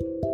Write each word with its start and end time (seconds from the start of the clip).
Thank 0.00 0.24
you. 0.24 0.33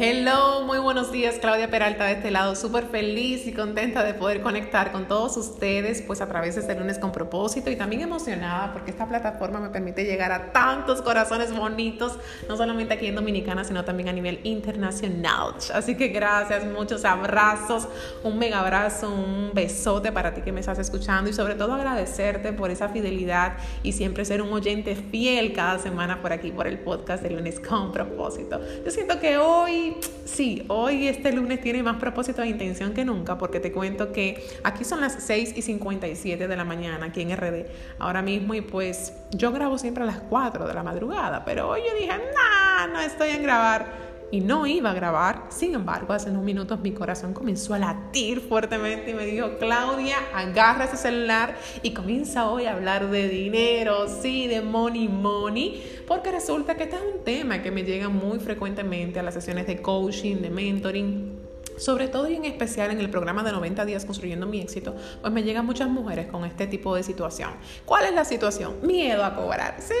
Hello, 0.00 0.62
muy 0.62 0.78
buenos 0.78 1.10
días, 1.10 1.40
Claudia 1.40 1.68
Peralta 1.68 2.04
de 2.04 2.12
este 2.12 2.30
lado, 2.30 2.54
súper 2.54 2.84
feliz 2.84 3.48
y 3.48 3.52
contenta 3.52 4.04
de 4.04 4.14
poder 4.14 4.42
conectar 4.42 4.92
con 4.92 5.08
todos 5.08 5.36
ustedes, 5.36 6.02
pues 6.02 6.20
a 6.20 6.28
través 6.28 6.54
de 6.54 6.60
este 6.60 6.76
lunes 6.76 7.00
con 7.00 7.10
propósito 7.10 7.68
y 7.68 7.74
también 7.74 8.02
emocionada 8.02 8.72
porque 8.72 8.92
esta 8.92 9.08
plataforma 9.08 9.58
me 9.58 9.70
permite 9.70 10.04
llegar 10.04 10.30
a 10.30 10.52
tantos 10.52 11.02
corazones 11.02 11.52
bonitos, 11.52 12.16
no 12.48 12.56
solamente 12.56 12.94
aquí 12.94 13.08
en 13.08 13.16
Dominicana, 13.16 13.64
sino 13.64 13.84
también 13.84 14.08
a 14.08 14.12
nivel 14.12 14.38
internacional. 14.44 15.54
Así 15.74 15.96
que 15.96 16.06
gracias, 16.08 16.64
muchos 16.64 17.04
abrazos, 17.04 17.88
un 18.22 18.38
mega 18.38 18.60
abrazo, 18.60 19.10
un 19.10 19.50
besote 19.52 20.12
para 20.12 20.32
ti 20.32 20.42
que 20.42 20.52
me 20.52 20.60
estás 20.60 20.78
escuchando 20.78 21.28
y 21.28 21.32
sobre 21.32 21.56
todo 21.56 21.74
agradecerte 21.74 22.52
por 22.52 22.70
esa 22.70 22.88
fidelidad 22.88 23.56
y 23.82 23.90
siempre 23.90 24.24
ser 24.24 24.42
un 24.42 24.52
oyente 24.52 24.94
fiel 24.94 25.52
cada 25.54 25.80
semana 25.80 26.22
por 26.22 26.32
aquí, 26.32 26.52
por 26.52 26.68
el 26.68 26.78
podcast 26.78 27.20
de 27.20 27.30
lunes 27.30 27.58
con 27.58 27.90
propósito. 27.90 28.60
Yo 28.84 28.92
siento 28.92 29.18
que 29.18 29.38
hoy 29.38 29.87
sí, 30.24 30.64
hoy 30.68 31.08
este 31.08 31.32
lunes 31.32 31.60
tiene 31.60 31.82
más 31.82 31.96
propósito 31.96 32.42
e 32.42 32.48
intención 32.48 32.92
que 32.94 33.04
nunca 33.04 33.38
porque 33.38 33.60
te 33.60 33.72
cuento 33.72 34.12
que 34.12 34.44
aquí 34.64 34.84
son 34.84 35.00
las 35.00 35.16
6 35.20 35.54
y 35.56 35.62
57 35.62 36.48
de 36.48 36.56
la 36.56 36.64
mañana 36.64 37.06
aquí 37.06 37.22
en 37.22 37.36
RD 37.36 37.66
ahora 37.98 38.22
mismo 38.22 38.54
y 38.54 38.60
pues 38.60 39.14
yo 39.30 39.52
grabo 39.52 39.78
siempre 39.78 40.04
a 40.04 40.06
las 40.06 40.20
4 40.20 40.66
de 40.66 40.74
la 40.74 40.82
madrugada, 40.82 41.44
pero 41.44 41.68
hoy 41.68 41.80
yo 41.86 41.94
dije, 41.98 42.12
nah, 42.16 42.86
no 42.86 43.00
estoy 43.00 43.30
en 43.30 43.42
grabar 43.42 44.07
y 44.30 44.40
no 44.40 44.66
iba 44.66 44.90
a 44.90 44.94
grabar. 44.94 45.46
Sin 45.50 45.74
embargo, 45.74 46.12
hace 46.12 46.30
unos 46.30 46.42
minutos 46.42 46.80
mi 46.80 46.92
corazón 46.92 47.32
comenzó 47.32 47.74
a 47.74 47.78
latir 47.78 48.40
fuertemente 48.40 49.10
y 49.10 49.14
me 49.14 49.26
dijo, 49.26 49.58
Claudia, 49.58 50.16
agarra 50.34 50.84
ese 50.84 50.96
celular 50.96 51.56
y 51.82 51.92
comienza 51.92 52.48
hoy 52.48 52.66
a 52.66 52.72
hablar 52.72 53.10
de 53.10 53.28
dinero, 53.28 54.06
sí, 54.08 54.46
de 54.46 54.60
money, 54.60 55.08
money, 55.08 56.02
porque 56.06 56.30
resulta 56.30 56.76
que 56.76 56.84
este 56.84 56.96
es 56.96 57.02
un 57.02 57.24
tema 57.24 57.62
que 57.62 57.70
me 57.70 57.84
llega 57.84 58.08
muy 58.08 58.38
frecuentemente 58.38 59.18
a 59.20 59.22
las 59.22 59.34
sesiones 59.34 59.66
de 59.66 59.80
coaching, 59.80 60.36
de 60.36 60.50
mentoring 60.50 61.37
sobre 61.78 62.08
todo 62.08 62.28
y 62.28 62.36
en 62.36 62.44
especial 62.44 62.90
en 62.90 63.00
el 63.00 63.10
programa 63.10 63.42
de 63.42 63.52
90 63.52 63.84
días 63.84 64.04
construyendo 64.04 64.46
mi 64.46 64.60
éxito, 64.60 64.94
pues 65.20 65.32
me 65.32 65.42
llegan 65.42 65.66
muchas 65.66 65.88
mujeres 65.88 66.26
con 66.26 66.44
este 66.44 66.66
tipo 66.66 66.94
de 66.94 67.02
situación. 67.02 67.50
¿Cuál 67.84 68.06
es 68.06 68.14
la 68.14 68.24
situación? 68.24 68.76
Miedo 68.82 69.24
a 69.24 69.34
cobrar. 69.34 69.76
Sí, 69.80 69.94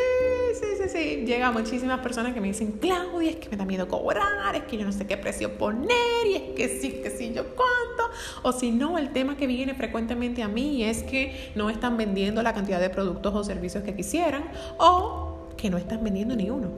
sí, 0.54 0.66
sí, 0.82 0.88
sí. 0.88 1.24
Llega 1.26 1.50
muchísimas 1.50 2.00
personas 2.00 2.34
que 2.34 2.40
me 2.40 2.48
dicen, 2.48 2.72
Claudia, 2.72 3.30
es 3.30 3.36
que 3.36 3.48
me 3.48 3.56
da 3.56 3.64
miedo 3.64 3.88
cobrar, 3.88 4.54
es 4.54 4.64
que 4.64 4.76
yo 4.76 4.84
no 4.84 4.92
sé 4.92 5.06
qué 5.06 5.16
precio 5.16 5.56
poner, 5.56 6.26
y 6.26 6.34
es 6.34 6.42
que 6.56 6.80
sí, 6.80 7.00
que 7.02 7.10
sí, 7.10 7.32
yo 7.34 7.44
cuánto. 7.54 8.10
O 8.42 8.52
si 8.52 8.70
no, 8.70 8.98
el 8.98 9.12
tema 9.12 9.36
que 9.36 9.46
viene 9.46 9.74
frecuentemente 9.74 10.42
a 10.42 10.48
mí 10.48 10.84
es 10.84 11.02
que 11.02 11.52
no 11.54 11.70
están 11.70 11.96
vendiendo 11.96 12.42
la 12.42 12.54
cantidad 12.54 12.80
de 12.80 12.90
productos 12.90 13.34
o 13.34 13.44
servicios 13.44 13.84
que 13.84 13.94
quisieran, 13.94 14.44
o 14.78 15.27
que 15.58 15.68
no 15.68 15.76
están 15.76 16.02
vendiendo 16.04 16.36
ni 16.36 16.48
uno, 16.48 16.70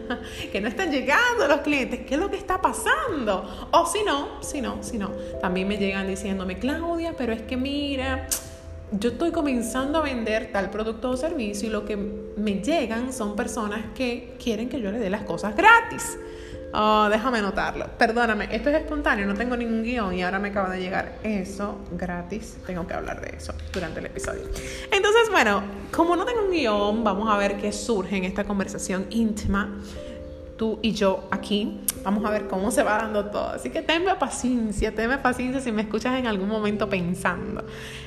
que 0.52 0.60
no 0.60 0.66
están 0.66 0.90
llegando 0.90 1.46
los 1.46 1.60
clientes, 1.60 2.00
¿qué 2.06 2.14
es 2.14 2.20
lo 2.20 2.30
que 2.30 2.38
está 2.38 2.60
pasando? 2.60 3.68
O 3.70 3.86
si 3.86 4.02
no, 4.04 4.42
si 4.42 4.62
no, 4.62 4.82
si 4.82 4.98
no, 4.98 5.10
también 5.40 5.68
me 5.68 5.76
llegan 5.76 6.08
diciéndome, 6.08 6.58
Claudia, 6.58 7.14
pero 7.16 7.34
es 7.34 7.42
que 7.42 7.58
mira, 7.58 8.26
yo 8.90 9.10
estoy 9.10 9.32
comenzando 9.32 9.98
a 9.98 10.02
vender 10.02 10.50
tal 10.50 10.70
producto 10.70 11.10
o 11.10 11.16
servicio 11.16 11.68
y 11.68 11.70
lo 11.70 11.84
que 11.84 11.96
me 11.96 12.54
llegan 12.62 13.12
son 13.12 13.36
personas 13.36 13.84
que 13.94 14.34
quieren 14.42 14.70
que 14.70 14.80
yo 14.80 14.90
le 14.90 14.98
dé 14.98 15.10
las 15.10 15.22
cosas 15.22 15.54
gratis. 15.54 16.18
Oh, 16.74 17.08
déjame 17.10 17.38
anotarlo. 17.38 17.86
Perdóname, 17.98 18.48
esto 18.50 18.70
es 18.70 18.76
espontáneo, 18.76 19.26
no 19.26 19.34
tengo 19.34 19.56
ningún 19.56 19.82
guion 19.82 20.14
y 20.14 20.22
ahora 20.22 20.38
me 20.38 20.48
acaba 20.48 20.70
de 20.70 20.80
llegar 20.80 21.18
eso 21.22 21.78
gratis. 21.92 22.56
Tengo 22.66 22.86
que 22.86 22.94
hablar 22.94 23.20
de 23.20 23.36
eso 23.36 23.52
durante 23.72 24.00
el 24.00 24.06
episodio. 24.06 24.42
Entonces, 24.90 25.30
bueno, 25.30 25.62
como 25.94 26.16
no 26.16 26.24
tengo 26.24 26.44
un 26.44 26.50
guion, 26.50 27.04
vamos 27.04 27.28
a 27.28 27.36
ver 27.36 27.58
qué 27.58 27.72
surge 27.72 28.16
en 28.16 28.24
esta 28.24 28.44
conversación 28.44 29.06
íntima 29.10 29.78
tú 30.56 30.78
y 30.82 30.92
yo 30.92 31.28
aquí. 31.30 31.80
Vamos 32.04 32.24
a 32.24 32.30
ver 32.30 32.48
cómo 32.48 32.70
se 32.70 32.82
va 32.82 32.98
dando 32.98 33.26
todo. 33.26 33.50
Así 33.50 33.70
que 33.70 33.82
tenme 33.82 34.14
paciencia, 34.16 34.94
tenme 34.94 35.18
paciencia 35.18 35.60
si 35.60 35.72
me 35.72 35.82
escuchas 35.82 36.18
en 36.18 36.26
algún 36.26 36.48
momento 36.48 36.88
pensando. 36.88 37.64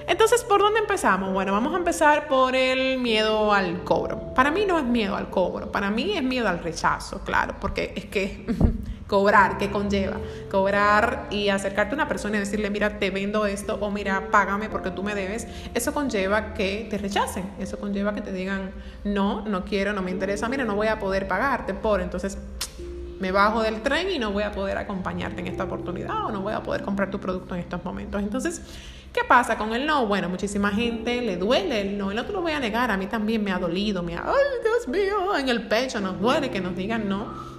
Entonces, 0.08 0.44
¿por 0.44 0.62
dónde 0.62 0.80
empezamos? 0.80 1.34
Bueno, 1.34 1.52
vamos 1.52 1.74
a 1.74 1.78
empezar 1.78 2.28
por 2.28 2.56
el 2.56 3.00
miedo 3.00 3.54
al 3.54 3.84
cobro. 3.84 4.34
Para 4.34 4.52
mí 4.52 4.66
no 4.68 4.78
es 4.78 4.86
miedo 4.86 5.16
al 5.16 5.30
cobro, 5.30 5.72
para 5.72 5.90
mí 5.90 6.12
es 6.16 6.24
miedo 6.24 6.48
al 6.48 6.60
rechazo, 6.60 7.22
claro, 7.22 7.56
porque 7.60 7.94
es 7.96 8.06
que 8.06 8.46
cobrar, 9.08 9.58
¿qué 9.58 9.70
conlleva? 9.70 10.18
Cobrar 10.50 11.28
y 11.30 11.50
acercarte 11.50 11.94
a 11.94 11.96
una 11.96 12.08
persona 12.08 12.38
y 12.38 12.40
decirle, 12.40 12.70
mira, 12.70 12.98
te 12.98 13.12
vendo 13.12 13.46
esto 13.46 13.78
o 13.80 13.92
mira, 13.92 14.30
págame 14.32 14.70
porque 14.70 14.92
tú 14.92 15.04
me 15.04 15.14
debes, 15.14 15.48
eso 15.74 15.94
conlleva 15.94 16.54
que 16.54 16.88
te 16.90 16.98
rechacen, 16.98 17.52
eso 17.60 17.78
conlleva 17.78 18.14
que 18.14 18.22
te 18.22 18.32
digan, 18.32 18.72
no, 19.04 19.46
no 19.48 19.64
quiero, 19.64 19.94
no 19.94 20.02
me 20.02 20.12
interesa, 20.12 20.50
mira, 20.50 20.66
no 20.66 20.76
voy 20.76 20.88
a 20.88 21.00
poder 21.00 21.28
pagarte 21.28 21.74
por, 21.74 22.02
entonces 22.02 22.38
me 23.20 23.32
bajo 23.32 23.62
del 23.62 23.82
tren 23.82 24.10
y 24.12 24.20
no 24.20 24.32
voy 24.32 24.44
a 24.44 24.52
poder 24.52 24.78
acompañarte 24.78 25.40
en 25.40 25.48
esta 25.48 25.64
oportunidad 25.64 26.26
o 26.26 26.32
no 26.32 26.42
voy 26.42 26.54
a 26.54 26.62
poder 26.62 26.82
comprar 26.82 27.10
tu 27.10 27.20
producto 27.20 27.56
en 27.56 27.62
estos 27.62 27.84
momentos. 27.86 28.22
Entonces, 28.22 28.62
¿qué 29.14 29.22
pasa 29.24 29.58
con 29.58 29.74
el 29.74 29.86
no? 29.86 30.06
Bueno, 30.06 30.28
muchísima 30.28 30.72
gente 30.72 31.22
le 31.22 31.38
duele 31.38 31.82
el 31.82 31.98
no, 31.98 32.12
y 32.12 32.16
no 32.16 32.26
te 32.26 32.34
lo 32.34 32.42
voy 32.42 32.52
a 32.52 32.60
negar, 32.60 32.92
a 32.92 32.98
mí 32.98 33.06
también 33.06 33.44
me 33.44 33.52
ha 33.52 33.60
dolido, 33.60 34.04
me 34.04 34.16
ha, 34.16 34.24
ay 34.26 34.62
Dios 34.64 34.88
mío, 34.88 35.38
en 35.38 35.48
el 35.48 35.68
pecho 35.68 36.02
nos 36.02 36.20
duele 36.20 36.50
que 36.50 36.60
nos 36.60 36.76
digan 36.76 37.08
no. 37.08 37.55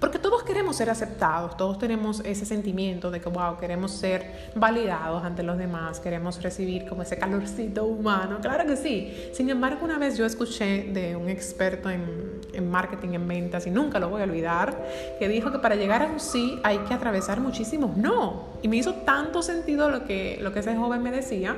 Porque 0.00 0.18
todos 0.18 0.42
queremos 0.42 0.76
ser 0.76 0.88
aceptados, 0.88 1.58
todos 1.58 1.78
tenemos 1.78 2.20
ese 2.24 2.46
sentimiento 2.46 3.10
de 3.10 3.20
que, 3.20 3.28
wow, 3.28 3.58
queremos 3.58 3.92
ser 3.92 4.50
validados 4.54 5.22
ante 5.22 5.42
los 5.42 5.58
demás, 5.58 6.00
queremos 6.00 6.42
recibir 6.42 6.86
como 6.88 7.02
ese 7.02 7.18
calorcito 7.18 7.84
humano. 7.84 8.38
Claro 8.40 8.66
que 8.66 8.76
sí. 8.76 9.30
Sin 9.34 9.50
embargo, 9.50 9.84
una 9.84 9.98
vez 9.98 10.16
yo 10.16 10.24
escuché 10.24 10.84
de 10.84 11.16
un 11.16 11.28
experto 11.28 11.90
en, 11.90 12.40
en 12.54 12.70
marketing, 12.70 13.10
en 13.10 13.28
ventas, 13.28 13.66
y 13.66 13.70
nunca 13.70 13.98
lo 13.98 14.08
voy 14.08 14.22
a 14.22 14.24
olvidar, 14.24 14.74
que 15.18 15.28
dijo 15.28 15.52
que 15.52 15.58
para 15.58 15.74
llegar 15.74 16.02
a 16.02 16.06
un 16.06 16.18
sí 16.18 16.58
hay 16.62 16.78
que 16.78 16.94
atravesar 16.94 17.40
muchísimos 17.40 17.94
no. 17.96 18.44
Y 18.62 18.68
me 18.68 18.76
hizo 18.76 18.94
tanto 18.94 19.42
sentido 19.42 19.90
lo 19.90 20.04
que, 20.04 20.38
lo 20.40 20.50
que 20.52 20.60
ese 20.60 20.74
joven 20.76 21.02
me 21.02 21.10
decía, 21.10 21.56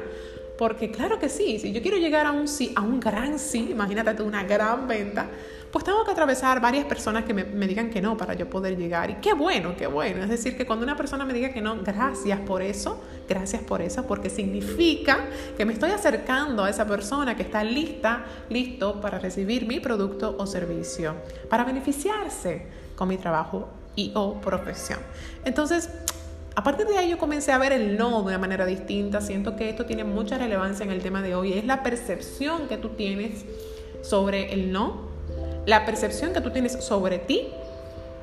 porque 0.59 0.91
claro 0.91 1.19
que 1.19 1.29
sí, 1.29 1.59
si 1.59 1.73
yo 1.73 1.83
quiero 1.83 1.97
llegar 1.97 2.27
a 2.27 2.33
un 2.33 2.49
sí, 2.49 2.73
a 2.77 2.83
un 2.83 3.01
gran 3.01 3.39
sí, 3.39 3.69
imagínate 3.71 4.23
una 4.23 4.45
gran 4.45 4.87
venta, 4.87 5.27
pues 5.73 5.85
tengo 5.87 6.05
que 6.05 6.11
atravesar 6.11 6.61
varias 6.61 6.85
personas 6.85 7.25
que 7.25 7.33
me, 7.33 7.45
me, 7.45 7.67
digan 7.67 7.89
que 7.89 8.03
no 8.03 8.15
para 8.15 8.35
yo 8.35 8.49
poder 8.49 8.77
llegar. 8.77 9.09
Y 9.11 9.15
qué 9.15 9.33
bueno, 9.33 9.75
qué 9.75 9.87
bueno. 9.87 10.23
Es 10.23 10.29
decir, 10.29 10.55
que 10.55 10.67
cuando 10.67 10.85
una 10.85 10.97
persona 10.97 11.25
me 11.25 11.33
diga 11.33 11.51
que 11.51 11.63
no, 11.63 11.83
gracias 11.83 12.39
por 12.41 12.61
eso, 12.61 13.03
gracias 13.27 13.63
por 13.63 13.81
eso, 13.81 14.07
porque 14.07 14.29
significa 14.29 15.25
que 15.57 15.65
me 15.65 15.73
estoy 15.73 15.91
acercando 15.91 16.63
a 16.63 16.69
esa 16.69 16.87
persona 16.87 17.35
que 17.37 17.43
está 17.43 17.65
lista, 17.65 18.27
listo 18.51 19.01
para 19.01 19.19
recibir 19.19 19.67
mi 19.67 19.81
producto 19.81 20.37
o 20.39 20.47
servicio, 20.47 21.15
para 21.49 21.65
beneficiarse 21.65 22.67
con 22.95 23.09
mi 23.09 23.17
trabajo 23.17 23.71
y 23.97 24.13
o 24.15 24.41
profesión. 24.43 24.99
Entonces, 25.47 25.89
a 26.55 26.63
partir 26.63 26.87
de 26.87 26.99
ahí 26.99 27.11
yo 27.11 27.19
comencé 27.19 27.53
a 27.53 27.59
ver 27.59 27.73
el 27.73 27.97
no 27.97 28.21
de 28.23 28.29
una 28.29 28.39
manera 28.39 28.67
distinta. 28.67 29.21
Siento 29.21 29.57
que 29.57 29.71
esto 29.71 29.87
tiene 29.87 30.05
mucha 30.05 30.39
relevancia 30.39 30.85
en 30.85 30.91
el 30.91 31.03
tema 31.03 31.23
de 31.23 31.35
hoy. 31.35 31.53
Es 31.55 31.65
la 31.65 31.83
percepción 31.83 32.69
que 32.69 32.77
tú 32.77 32.91
tienes 32.91 33.45
sobre 34.03 34.53
el 34.53 34.73
no 34.73 35.13
la 35.67 35.85
percepción 35.85 36.33
que 36.33 36.41
tú 36.41 36.51
tienes 36.51 36.73
sobre 36.85 37.19
ti 37.19 37.49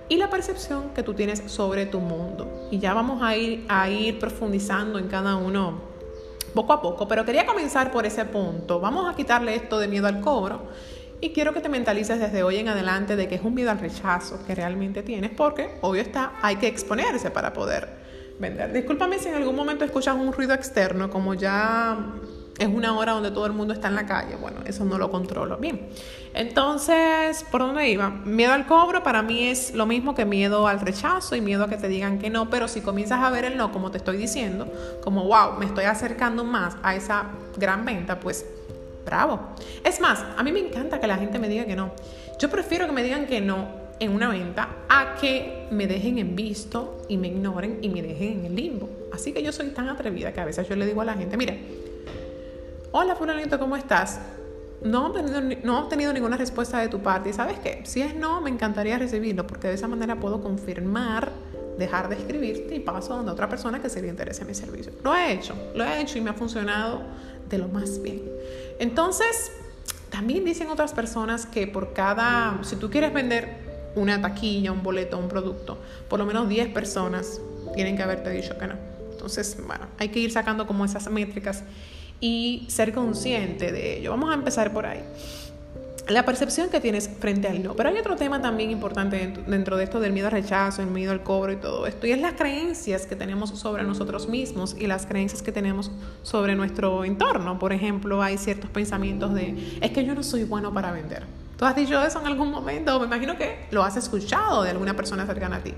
y 0.10 0.18
la 0.18 0.30
percepción 0.30 0.90
que 0.94 1.04
tú 1.04 1.14
tienes 1.14 1.44
sobre 1.46 1.86
tu 1.86 2.00
mundo. 2.00 2.68
Y 2.72 2.80
ya 2.80 2.94
vamos 2.94 3.22
a 3.22 3.36
ir, 3.36 3.66
a 3.70 3.90
ir 3.90 4.20
profundizando 4.20 5.00
en 5.00 5.08
cada 5.08 5.36
uno 5.36 5.82
poco 6.54 6.74
a 6.74 6.82
poco, 6.82 7.08
pero 7.08 7.26
quería 7.26 7.46
comenzar 7.46 7.92
por 7.92 8.06
ese 8.06 8.26
punto. 8.26 8.80
Vamos 8.80 9.12
a 9.12 9.16
quitarle 9.16 9.56
esto 9.56 9.78
de 9.78 9.88
miedo 9.88 10.08
al 10.08 10.20
cobro 10.20 10.64
y 11.22 11.30
quiero 11.30 11.54
que 11.54 11.62
te 11.62 11.70
mentalices 11.70 12.20
desde 12.20 12.44
hoy 12.44 12.58
en 12.58 12.70
adelante 12.70 13.16
de 13.16 13.28
que 13.28 13.36
es 13.36 13.42
un 13.44 13.54
miedo 13.54 13.72
al 13.72 13.80
rechazo 13.80 14.40
que 14.48 14.56
realmente 14.56 15.04
tienes, 15.04 15.32
porque 15.32 15.78
obvio 15.82 16.02
está, 16.02 16.34
hay 16.42 16.56
que 16.56 16.68
exponerse 16.68 17.30
para 17.30 17.54
poder 17.54 18.09
vender. 18.40 18.74
Discúlpame 18.74 19.20
si 19.20 19.30
en 19.30 19.36
algún 19.36 19.56
momento 19.56 19.86
escuchas 19.86 20.16
un 20.16 20.32
ruido 20.34 20.54
externo, 20.54 21.10
como 21.10 21.34
ya 21.34 21.98
es 22.58 22.68
una 22.68 22.98
hora 22.98 23.14
donde 23.14 23.32
todo 23.32 23.46
el 23.46 23.54
mundo 23.54 23.74
está 23.74 23.88
en 23.88 23.96
la 23.96 24.06
calle. 24.06 24.36
Bueno, 24.36 24.60
eso 24.66 24.84
no 24.84 24.98
lo 24.98 25.10
controlo. 25.10 25.58
Bien. 25.58 25.88
Entonces, 26.34 27.46
¿por 27.50 27.62
dónde 27.62 27.90
iba? 27.90 28.10
Miedo 28.10 28.54
al 28.54 28.68
cobro 28.68 29.02
para 29.02 29.22
mí 29.22 29.48
es 29.48 29.74
lo 29.74 29.86
mismo 29.86 30.14
que 30.14 30.26
miedo 30.26 30.68
al 30.68 30.80
rechazo 30.80 31.36
y 31.36 31.42
miedo 31.42 31.64
a 31.64 31.70
que 31.70 31.78
te 31.78 31.88
digan 31.88 32.20
que 32.20 32.30
no, 32.30 32.50
pero 32.50 32.68
si 32.68 32.82
comienzas 32.82 33.22
a 33.24 33.30
ver 33.30 33.46
el 33.46 33.58
no, 33.58 33.72
como 33.72 33.92
te 33.92 33.98
estoy 33.98 34.18
diciendo, 34.18 34.68
como 35.04 35.24
wow, 35.24 35.54
me 35.58 35.66
estoy 35.66 35.86
acercando 35.86 36.44
más 36.44 36.76
a 36.84 36.96
esa 36.96 37.26
gran 37.58 37.86
venta, 37.86 38.20
pues 38.20 38.46
bravo. 39.06 39.40
Es 39.84 40.00
más, 40.00 40.24
a 40.38 40.44
mí 40.44 40.52
me 40.52 40.60
encanta 40.60 41.00
que 41.00 41.08
la 41.08 41.18
gente 41.18 41.40
me 41.40 41.48
diga 41.48 41.66
que 41.66 41.76
no. 41.76 41.92
Yo 42.40 42.50
prefiero 42.50 42.86
que 42.86 42.92
me 42.92 43.04
digan 43.04 43.26
que 43.26 43.42
no 43.42 43.79
en 44.00 44.12
una 44.12 44.30
venta 44.30 44.70
a 44.88 45.16
que 45.20 45.68
me 45.72 45.88
dejen 45.88 46.18
en 46.18 46.36
visto 46.36 47.02
y 47.10 47.18
me 47.18 47.28
ignoren 47.28 47.80
y 47.82 47.90
me 47.90 48.02
dejen 48.02 48.40
en 48.40 48.46
el 48.46 48.56
limbo. 48.56 48.90
Así 49.14 49.34
que 49.34 49.44
yo 49.44 49.52
soy 49.52 49.70
tan 49.70 49.90
atrevida 49.90 50.32
que 50.32 50.40
a 50.40 50.46
veces 50.46 50.68
yo 50.68 50.76
le 50.76 50.86
digo 50.86 51.02
a 51.02 51.06
la 51.06 51.14
gente, 51.16 51.36
mire, 51.38 51.60
hola 52.92 53.16
fulanito, 53.16 53.60
¿cómo 53.60 53.76
estás? 53.76 54.20
No 54.82 55.08
he, 55.08 55.10
obtenido, 55.10 55.42
no 55.64 55.78
he 55.78 55.82
obtenido 55.82 56.14
ninguna 56.14 56.38
respuesta 56.38 56.80
de 56.80 56.88
tu 56.88 57.00
parte. 57.00 57.30
¿Y 57.30 57.34
sabes 57.34 57.60
qué? 57.60 57.82
Si 57.84 58.02
es 58.02 58.16
no, 58.16 58.40
me 58.40 58.50
encantaría 58.50 58.98
recibirlo 58.98 59.46
porque 59.46 59.68
de 59.68 59.74
esa 59.74 59.88
manera 59.88 60.16
puedo 60.16 60.42
confirmar, 60.42 61.32
dejar 61.78 62.08
de 62.08 62.16
escribirte 62.16 62.76
y 62.76 62.80
paso 62.80 63.14
a 63.14 63.18
donde 63.18 63.32
otra 63.32 63.50
persona 63.50 63.82
que 63.82 63.90
se 63.90 64.02
le 64.02 64.08
interese 64.08 64.46
mi 64.46 64.54
servicio. 64.54 64.94
Lo 65.04 65.14
he 65.16 65.34
hecho, 65.34 65.54
lo 65.76 65.84
he 65.84 66.02
hecho 66.02 66.18
y 66.18 66.22
me 66.22 66.30
ha 66.30 66.34
funcionado 66.34 67.02
de 67.50 67.58
lo 67.58 67.68
más 67.68 68.02
bien. 68.02 68.22
Entonces, 68.80 69.52
También 70.10 70.44
dicen 70.44 70.70
otras 70.70 70.94
personas 70.94 71.46
que 71.46 71.68
por 71.68 71.94
cada, 71.94 72.60
si 72.64 72.76
tú 72.76 72.90
quieres 72.90 73.14
vender 73.14 73.69
una 73.96 74.22
taquilla, 74.22 74.72
un 74.72 74.84
boleto, 74.84 75.18
un 75.18 75.28
producto, 75.28 75.78
por 76.08 76.20
lo 76.20 76.26
menos 76.26 76.48
10 76.48 76.70
personas 76.70 77.42
tienen 77.76 77.96
que 77.96 78.04
haberte 78.04 78.30
dicho 78.30 78.58
que 78.58 78.68
no. 78.68 78.76
Entonces, 79.12 79.58
bueno, 79.66 79.86
hay 79.98 80.10
que 80.10 80.20
ir 80.20 80.32
sacando 80.32 80.66
como 80.66 80.86
esas 80.86 81.10
métricas 81.10 81.64
y 82.22 82.66
ser 82.70 82.94
consciente 82.94 83.72
de 83.72 83.98
ello. 83.98 84.12
Vamos 84.12 84.32
a 84.32 84.34
empezar 84.34 84.72
por 84.74 84.86
ahí 84.86 85.02
la 86.10 86.26
percepción 86.26 86.70
que 86.70 86.80
tienes 86.80 87.10
frente 87.20 87.48
al 87.48 87.64
no. 87.64 87.76
Pero 87.76 87.90
hay 87.90 87.98
otro 87.98 88.16
tema 88.16 88.42
también 88.42 88.72
importante 88.72 89.34
dentro 89.48 89.78
de 89.78 89.84
esto 89.84 90.00
del 90.00 90.12
miedo 90.12 90.28
al 90.28 90.34
rechazo, 90.34 90.82
el 90.82 90.90
miedo 90.90 91.12
al 91.12 91.24
cobro 91.24 91.52
y 91.54 91.58
todo 91.58 91.86
esto, 91.88 92.08
y 92.08 92.12
es 92.12 92.20
las 92.20 92.34
creencias 92.34 93.06
que 93.06 93.16
tenemos 93.16 93.52
sobre 93.52 93.84
nosotros 93.84 94.28
mismos 94.28 94.76
y 94.78 94.88
las 94.88 95.06
creencias 95.06 95.42
que 95.42 95.52
tenemos 95.52 95.92
sobre 96.24 96.56
nuestro 96.56 97.06
entorno. 97.06 97.60
Por 97.60 97.74
ejemplo, 97.74 98.22
hay 98.22 98.38
ciertos 98.38 98.70
pensamientos 98.70 99.34
de, 99.34 99.78
es 99.82 99.92
que 99.92 100.04
yo 100.04 100.16
no 100.16 100.24
soy 100.24 100.44
bueno 100.44 100.74
para 100.74 100.92
vender. 100.92 101.24
¿Tú 101.60 101.66
has 101.66 101.76
dicho 101.76 102.02
eso 102.02 102.22
en 102.22 102.28
algún 102.28 102.52
momento? 102.52 102.98
Me 103.02 103.06
imagino 103.06 103.38
que 103.38 103.68
lo 103.72 103.84
has 103.84 103.98
escuchado 103.98 104.64
de 104.64 104.70
alguna 104.70 104.96
persona 104.96 105.26
cercana 105.26 105.58
a 105.58 105.60
ti. 105.60 105.74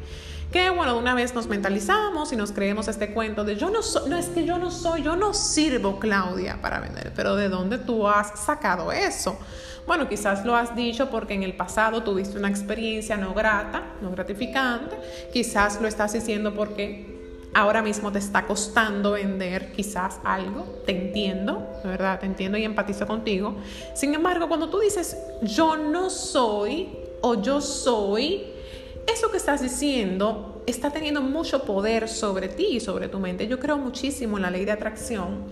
Que 0.52 0.70
bueno, 0.70 0.96
una 0.96 1.16
vez 1.16 1.34
nos 1.34 1.48
mentalizamos 1.48 2.32
y 2.32 2.36
nos 2.36 2.52
creemos 2.52 2.88
este 2.88 3.12
cuento 3.12 3.44
de 3.44 3.56
yo 3.56 3.72
no 3.72 3.82
soy, 3.82 4.08
no 4.08 4.16
es 4.16 4.28
que 4.28 4.46
yo 4.46 4.60
no 4.60 4.70
soy, 4.70 5.02
yo 5.02 5.16
no 5.16 5.34
sirvo, 5.34 5.98
Claudia, 5.98 6.62
para 6.62 6.80
vender. 6.80 7.12
Pero 7.16 7.36
¿de 7.36 7.50
dónde 7.50 7.80
tú 7.80 8.08
has 8.08 8.40
sacado 8.40 8.92
eso? 8.92 9.40
Bueno, 9.88 10.08
quizás 10.08 10.46
lo 10.46 10.56
has 10.56 10.76
dicho 10.76 11.10
porque 11.10 11.34
en 11.34 11.42
el 11.42 11.56
pasado 11.56 12.04
tuviste 12.04 12.38
una 12.38 12.50
experiencia 12.50 13.18
no 13.18 13.34
grata, 13.34 13.94
no 14.04 14.12
gratificante. 14.12 14.96
Quizás 15.34 15.82
lo 15.82 15.88
estás 15.88 16.14
diciendo 16.14 16.54
porque 16.54 17.11
ahora 17.54 17.82
mismo 17.82 18.12
te 18.12 18.20
está 18.20 18.46
costando 18.46 19.12
vender 19.12 19.72
quizás 19.74 20.20
algo. 20.24 20.82
Te 20.86 20.92
entiendo, 20.92 21.68
de 21.84 21.90
verdad, 21.90 22.20
te 22.20 22.26
entiendo 22.26 22.58
y 22.58 22.64
empatizo 22.64 23.08
contigo. 23.08 23.56
Sin 23.94 24.14
embargo, 24.14 24.48
cuando 24.48 24.70
tú 24.70 24.80
dices 24.80 25.18
yo 25.42 25.78
no 25.78 26.10
soy 26.10 26.90
o 27.22 27.42
yo 27.42 27.62
soy, 27.62 28.44
eso 29.12 29.32
que 29.32 29.38
estás 29.38 29.62
diciendo 29.62 30.64
está 30.66 30.92
teniendo 30.92 31.22
mucho 31.22 31.64
poder 31.64 32.08
sobre 32.08 32.48
ti 32.48 32.68
y 32.72 32.80
sobre 32.80 33.08
tu 33.08 33.20
mente. 33.20 33.48
Yo 33.48 33.60
creo 33.60 33.78
muchísimo 33.78 34.38
en 34.38 34.44
la 34.44 34.52
ley 34.52 34.66
de 34.66 34.72
atracción 34.72 35.46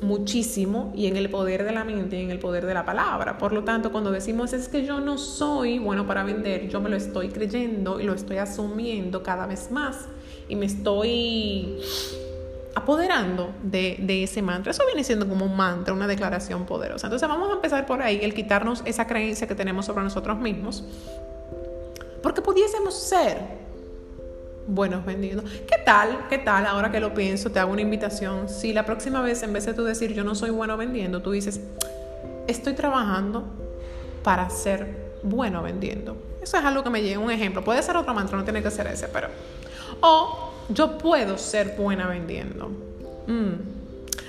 muchísimo 0.00 0.92
y 0.94 1.06
en 1.06 1.16
el 1.16 1.28
poder 1.28 1.64
de 1.64 1.72
la 1.72 1.82
mente 1.82 2.20
y 2.20 2.22
en 2.22 2.30
el 2.30 2.38
poder 2.38 2.66
de 2.66 2.74
la 2.74 2.84
palabra. 2.84 3.36
Por 3.38 3.52
lo 3.52 3.64
tanto, 3.64 3.90
cuando 3.90 4.12
decimos 4.12 4.52
es 4.52 4.68
que 4.68 4.84
yo 4.84 5.00
no 5.00 5.18
soy 5.18 5.78
bueno 5.80 6.06
para 6.06 6.22
vender, 6.22 6.68
yo 6.68 6.80
me 6.80 6.88
lo 6.88 6.96
estoy 6.96 7.30
creyendo 7.30 7.98
y 7.98 8.04
lo 8.04 8.14
estoy 8.14 8.36
asumiendo 8.36 9.24
cada 9.24 9.46
vez 9.46 9.72
más 9.72 10.06
y 10.48 10.56
me 10.56 10.66
estoy 10.66 11.78
apoderando 12.74 13.52
de, 13.62 13.96
de, 14.00 14.22
ese 14.22 14.40
mantra. 14.40 14.70
Eso 14.70 14.84
viene 14.86 15.04
siendo 15.04 15.28
como 15.28 15.44
un 15.44 15.56
mantra, 15.56 15.92
una 15.92 16.06
declaración 16.06 16.64
poderosa. 16.64 17.06
Entonces 17.06 17.28
vamos 17.28 17.50
a 17.50 17.54
empezar 17.54 17.86
por 17.86 18.02
ahí, 18.02 18.20
el 18.22 18.34
quitarnos 18.34 18.82
esa 18.84 19.06
creencia 19.06 19.46
que 19.46 19.54
tenemos 19.54 19.86
sobre 19.86 20.04
nosotros 20.04 20.38
mismos, 20.38 20.84
porque 22.22 22.40
pudiésemos 22.40 22.94
ser 22.94 23.38
buenos 24.68 25.04
vendiendo. 25.04 25.42
¿Qué 25.42 25.78
tal? 25.84 26.28
¿Qué 26.28 26.38
tal? 26.38 26.66
Ahora 26.66 26.92
que 26.92 27.00
lo 27.00 27.14
pienso, 27.14 27.50
te 27.50 27.58
hago 27.58 27.72
una 27.72 27.82
invitación. 27.82 28.48
Si 28.48 28.72
la 28.72 28.84
próxima 28.84 29.22
vez, 29.22 29.42
en 29.42 29.52
vez 29.52 29.66
de 29.66 29.74
tú 29.74 29.84
decir 29.84 30.12
yo 30.12 30.24
no 30.24 30.34
soy 30.34 30.50
bueno 30.50 30.76
vendiendo, 30.76 31.22
tú 31.22 31.32
dices, 31.32 31.60
estoy 32.46 32.74
trabajando 32.74 33.44
para 34.22 34.48
ser 34.50 35.08
bueno 35.22 35.62
vendiendo. 35.62 36.16
Eso 36.42 36.56
es 36.56 36.64
algo 36.64 36.84
que 36.84 36.90
me 36.90 37.02
llega 37.02 37.18
un 37.18 37.30
ejemplo. 37.30 37.64
Puede 37.64 37.82
ser 37.82 37.96
otro 37.96 38.14
mantra, 38.14 38.38
no 38.38 38.44
tiene 38.44 38.62
que 38.62 38.70
ser 38.70 38.86
ese, 38.86 39.08
pero. 39.08 39.28
O 40.00 40.50
yo 40.68 40.98
puedo 40.98 41.38
ser 41.38 41.74
buena 41.76 42.06
vendiendo. 42.06 42.68
Mm. 43.26 43.78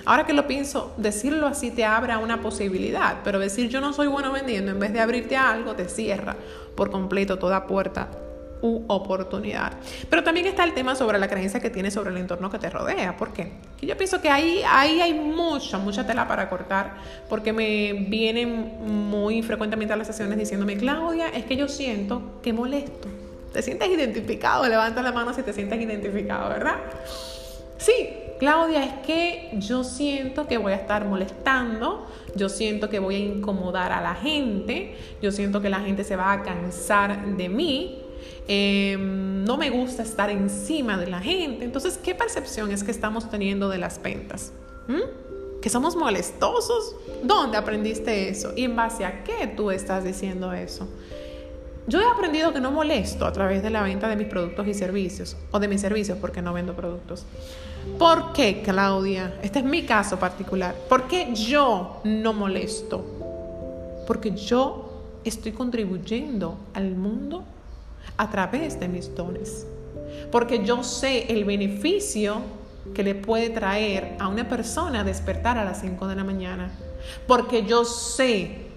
Ahora 0.05 0.25
que 0.25 0.33
lo 0.33 0.47
pienso, 0.47 0.93
decirlo 0.97 1.45
así 1.47 1.71
te 1.71 1.85
abre 1.85 2.13
a 2.13 2.19
una 2.19 2.41
posibilidad, 2.41 3.17
pero 3.23 3.37
decir 3.37 3.69
yo 3.69 3.79
no 3.81 3.93
soy 3.93 4.07
bueno 4.07 4.31
vendiendo, 4.31 4.71
en 4.71 4.79
vez 4.79 4.93
de 4.93 4.99
abrirte 4.99 5.35
a 5.35 5.51
algo, 5.51 5.75
te 5.75 5.87
cierra 5.87 6.35
por 6.75 6.89
completo 6.89 7.37
toda 7.37 7.67
puerta 7.67 8.09
u 8.61 8.83
oportunidad. 8.87 9.73
Pero 10.09 10.23
también 10.23 10.47
está 10.47 10.63
el 10.63 10.73
tema 10.73 10.95
sobre 10.95 11.19
la 11.19 11.27
creencia 11.27 11.59
que 11.59 11.69
tienes 11.69 11.93
sobre 11.93 12.09
el 12.09 12.17
entorno 12.17 12.49
que 12.49 12.57
te 12.57 12.69
rodea. 12.69 13.15
¿Por 13.17 13.33
qué? 13.33 13.51
yo 13.81 13.95
pienso 13.95 14.21
que 14.21 14.29
ahí, 14.29 14.61
ahí 14.67 14.99
hay 14.99 15.13
mucha, 15.13 15.77
mucha 15.77 16.05
tela 16.05 16.27
para 16.27 16.49
cortar, 16.49 16.95
porque 17.29 17.53
me 17.53 17.93
vienen 17.93 18.79
muy 19.09 19.41
frecuentemente 19.43 19.93
a 19.93 19.97
las 19.97 20.07
sesiones 20.07 20.37
diciéndome, 20.37 20.77
Claudia, 20.77 21.29
es 21.29 21.45
que 21.45 21.55
yo 21.55 21.67
siento 21.67 22.39
que 22.41 22.51
molesto. 22.51 23.07
¿Te 23.53 23.61
sientes 23.61 23.89
identificado? 23.89 24.67
Levanta 24.67 25.01
la 25.01 25.11
mano 25.11 25.33
si 25.33 25.43
te 25.43 25.53
sientes 25.53 25.79
identificado, 25.81 26.49
¿verdad? 26.49 26.77
Sí, 27.77 28.09
Claudia, 28.39 28.83
es 28.83 28.93
que 29.05 29.49
yo 29.53 29.83
siento 29.83 30.47
que 30.47 30.57
voy 30.57 30.73
a 30.73 30.75
estar 30.75 31.05
molestando, 31.05 32.07
yo 32.35 32.49
siento 32.49 32.89
que 32.89 32.99
voy 32.99 33.15
a 33.15 33.19
incomodar 33.19 33.91
a 33.91 34.01
la 34.01 34.15
gente, 34.15 34.95
yo 35.21 35.31
siento 35.31 35.61
que 35.61 35.69
la 35.69 35.79
gente 35.79 36.03
se 36.03 36.15
va 36.15 36.31
a 36.31 36.43
cansar 36.43 37.35
de 37.37 37.49
mí, 37.49 38.03
Em, 38.51 39.43
no 39.43 39.57
me 39.57 39.69
gusta 39.69 40.01
estar 40.01 40.29
encima 40.29 40.97
de 40.97 41.07
la 41.07 41.19
gente. 41.19 41.65
Entonces, 41.65 41.99
¿qué 42.03 42.15
percepción 42.15 42.71
es 42.71 42.83
que 42.83 42.91
estamos 42.91 43.29
teniendo 43.29 43.69
de 43.69 43.77
las 43.77 44.01
ventas? 44.01 44.51
¿Mm? 44.87 45.61
¿Que 45.61 45.69
somos 45.69 45.95
molestosos? 45.95 46.95
¿Dónde 47.23 47.57
aprendiste 47.57 48.29
eso? 48.29 48.53
¿Y 48.55 48.63
en 48.63 48.75
base 48.75 49.05
a 49.05 49.23
qué 49.23 49.45
tú 49.55 49.69
estás 49.71 50.03
diciendo 50.03 50.51
eso? 50.53 50.87
Yo 51.89 51.99
he 51.99 52.05
aprendido 52.05 52.53
que 52.53 52.59
no 52.59 52.69
molesto 52.69 53.25
a 53.25 53.33
través 53.33 53.63
de 53.63 53.71
la 53.71 53.81
venta 53.81 54.07
de 54.07 54.15
mis 54.15 54.27
productos 54.27 54.67
y 54.67 54.75
servicios, 54.75 55.35
o 55.49 55.59
de 55.59 55.67
mis 55.67 55.81
servicios 55.81 56.19
porque 56.21 56.39
no 56.39 56.53
vendo 56.53 56.75
productos. 56.75 57.25
¿Por 57.97 58.31
qué, 58.31 58.61
Claudia? 58.61 59.39
Este 59.41 59.57
es 59.57 59.65
mi 59.65 59.81
caso 59.81 60.19
particular. 60.19 60.75
¿Por 60.87 61.07
qué 61.07 61.33
yo 61.33 61.99
no 62.03 62.33
molesto? 62.33 63.03
Porque 64.05 64.35
yo 64.35 65.01
estoy 65.23 65.51
contribuyendo 65.51 66.59
al 66.75 66.91
mundo 66.95 67.43
a 68.17 68.29
través 68.29 68.79
de 68.79 68.87
mis 68.87 69.15
dones. 69.15 69.65
Porque 70.31 70.63
yo 70.63 70.83
sé 70.83 71.31
el 71.33 71.43
beneficio 71.43 72.41
que 72.93 73.01
le 73.01 73.15
puede 73.15 73.49
traer 73.49 74.15
a 74.19 74.27
una 74.27 74.47
persona 74.47 75.03
despertar 75.03 75.57
a 75.57 75.65
las 75.65 75.81
5 75.81 76.07
de 76.07 76.15
la 76.15 76.23
mañana. 76.23 76.69
Porque 77.25 77.65
yo 77.65 77.83
sé 77.83 78.68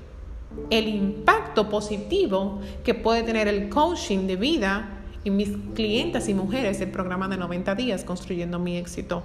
el 0.70 0.88
impacto 0.88 1.68
positivo 1.68 2.60
que 2.84 2.94
puede 2.94 3.22
tener 3.22 3.48
el 3.48 3.68
coaching 3.68 4.26
de 4.26 4.36
vida 4.36 4.88
en 5.24 5.36
mis 5.36 5.50
clientes 5.74 6.28
y 6.28 6.34
mujeres 6.34 6.78
del 6.78 6.90
programa 6.90 7.28
de 7.28 7.36
90 7.36 7.74
días 7.74 8.04
construyendo 8.04 8.58
mi 8.58 8.76
éxito. 8.76 9.22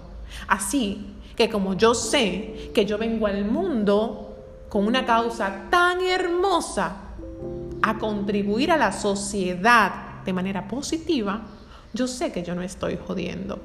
Así 0.48 1.14
que 1.36 1.50
como 1.50 1.76
yo 1.76 1.94
sé 1.94 2.72
que 2.74 2.86
yo 2.86 2.98
vengo 2.98 3.28
al 3.28 3.46
mundo 3.46 4.36
con 4.70 4.86
una 4.86 5.06
causa 5.06 5.70
tan 5.70 6.02
hermosa 6.02 6.98
a 7.82 7.98
contribuir 7.98 8.72
a 8.72 8.78
la 8.78 8.92
sociedad 8.92 10.24
de 10.26 10.34
manera 10.34 10.68
positiva, 10.68 11.42
yo 11.94 12.08
sé 12.08 12.32
que 12.32 12.44
yo 12.44 12.54
no 12.54 12.62
estoy 12.62 12.98
jodiendo. 12.98 13.60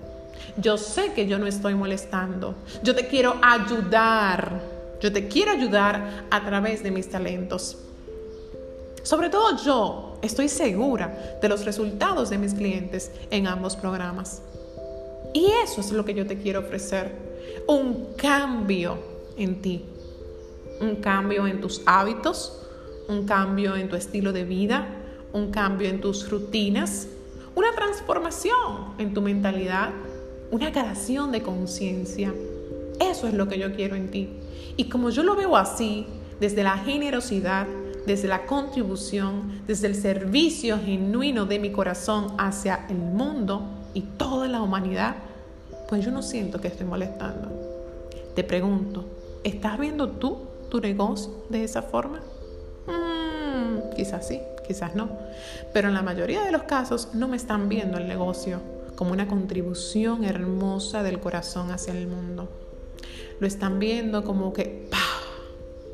Yo 0.57 0.77
sé 0.77 1.13
que 1.13 1.27
yo 1.27 1.39
no 1.39 1.47
estoy 1.47 1.75
molestando. 1.75 2.55
Yo 2.83 2.95
te 2.95 3.07
quiero 3.07 3.37
ayudar. 3.43 4.61
Yo 5.03 5.13
te 5.13 5.27
quiero 5.27 5.51
ayudar 5.51 6.27
a 6.31 6.45
través 6.45 6.85
de 6.85 6.93
mis 6.93 7.11
talentos. 7.11 7.77
Sobre 9.03 9.31
todo 9.31 9.61
yo 9.65 10.17
estoy 10.23 10.49
segura 10.49 11.39
de 11.43 11.49
los 11.49 11.65
resultados 11.65 12.31
de 12.31 12.39
mis 12.39 12.55
clientes 12.55 13.11
en 13.33 13.49
ambos 13.49 13.75
programas. 13.75 14.43
Y 15.35 15.47
eso 15.65 15.81
es 15.81 15.91
lo 15.91 16.05
que 16.05 16.15
yo 16.15 16.25
te 16.25 16.39
quiero 16.39 16.61
ofrecer. 16.61 17.11
Un 17.67 18.15
cambio 18.17 18.97
en 19.37 19.61
ti. 19.61 19.85
Un 20.81 20.97
cambio 20.97 21.49
en 21.49 21.61
tus 21.61 21.83
hábitos, 21.85 22.61
un 23.09 23.27
cambio 23.27 23.75
en 23.75 23.89
tu 23.89 23.97
estilo 23.97 24.33
de 24.33 24.45
vida, 24.45 24.87
un 25.33 25.51
cambio 25.51 25.89
en 25.89 26.01
tus 26.01 26.31
rutinas, 26.31 27.09
una 27.57 27.73
transformación 27.75 28.95
en 28.99 29.13
tu 29.15 29.21
mentalidad, 29.21 29.91
una 30.53 30.71
creación 30.71 31.33
de 31.33 31.43
conciencia. 31.43 32.33
Eso 33.11 33.27
es 33.27 33.35
lo 33.35 33.49
que 33.49 33.59
yo 33.59 33.75
quiero 33.75 33.97
en 33.97 34.11
ti. 34.11 34.29
Y 34.77 34.85
como 34.85 35.11
yo 35.11 35.23
lo 35.23 35.35
veo 35.35 35.57
así, 35.57 36.07
desde 36.41 36.63
la 36.63 36.79
generosidad, 36.79 37.67
desde 38.07 38.29
la 38.29 38.47
contribución, 38.47 39.63
desde 39.67 39.87
el 39.89 39.95
servicio 39.95 40.79
genuino 40.79 41.47
de 41.47 41.59
mi 41.59 41.73
corazón 41.73 42.35
hacia 42.39 42.87
el 42.89 42.97
mundo 42.97 43.63
y 43.95 44.03
toda 44.03 44.49
la 44.49 44.63
humanidad, 44.63 45.17
pues 45.89 46.05
yo 46.05 46.11
no 46.11 46.23
siento 46.23 46.61
que 46.61 46.69
estoy 46.69 46.87
molestando. 46.87 47.51
Te 48.35 48.45
pregunto, 48.45 49.05
¿estás 49.45 49.79
viendo 49.79 50.09
tú 50.09 50.39
tu 50.71 50.81
negocio 50.81 51.45
de 51.49 51.65
esa 51.65 51.83
forma? 51.83 52.21
Mm, 52.87 53.95
quizás 53.95 54.27
sí, 54.27 54.41
quizás 54.67 54.95
no. 54.95 55.11
Pero 55.73 55.89
en 55.89 55.95
la 55.95 56.03
mayoría 56.03 56.43
de 56.43 56.53
los 56.53 56.63
casos 56.63 57.11
no 57.15 57.29
me 57.29 57.37
están 57.37 57.69
viendo 57.69 57.99
el 57.99 58.09
negocio 58.09 58.61
como 58.97 59.13
una 59.13 59.29
contribución 59.29 60.25
hermosa 60.25 61.03
del 61.03 61.21
corazón 61.21 61.71
hacia 61.71 61.93
el 61.93 62.07
mundo. 62.07 62.62
Lo 63.43 63.49
están 63.49 63.81
viendo 63.81 64.23
como 64.23 64.53
que 64.53 64.89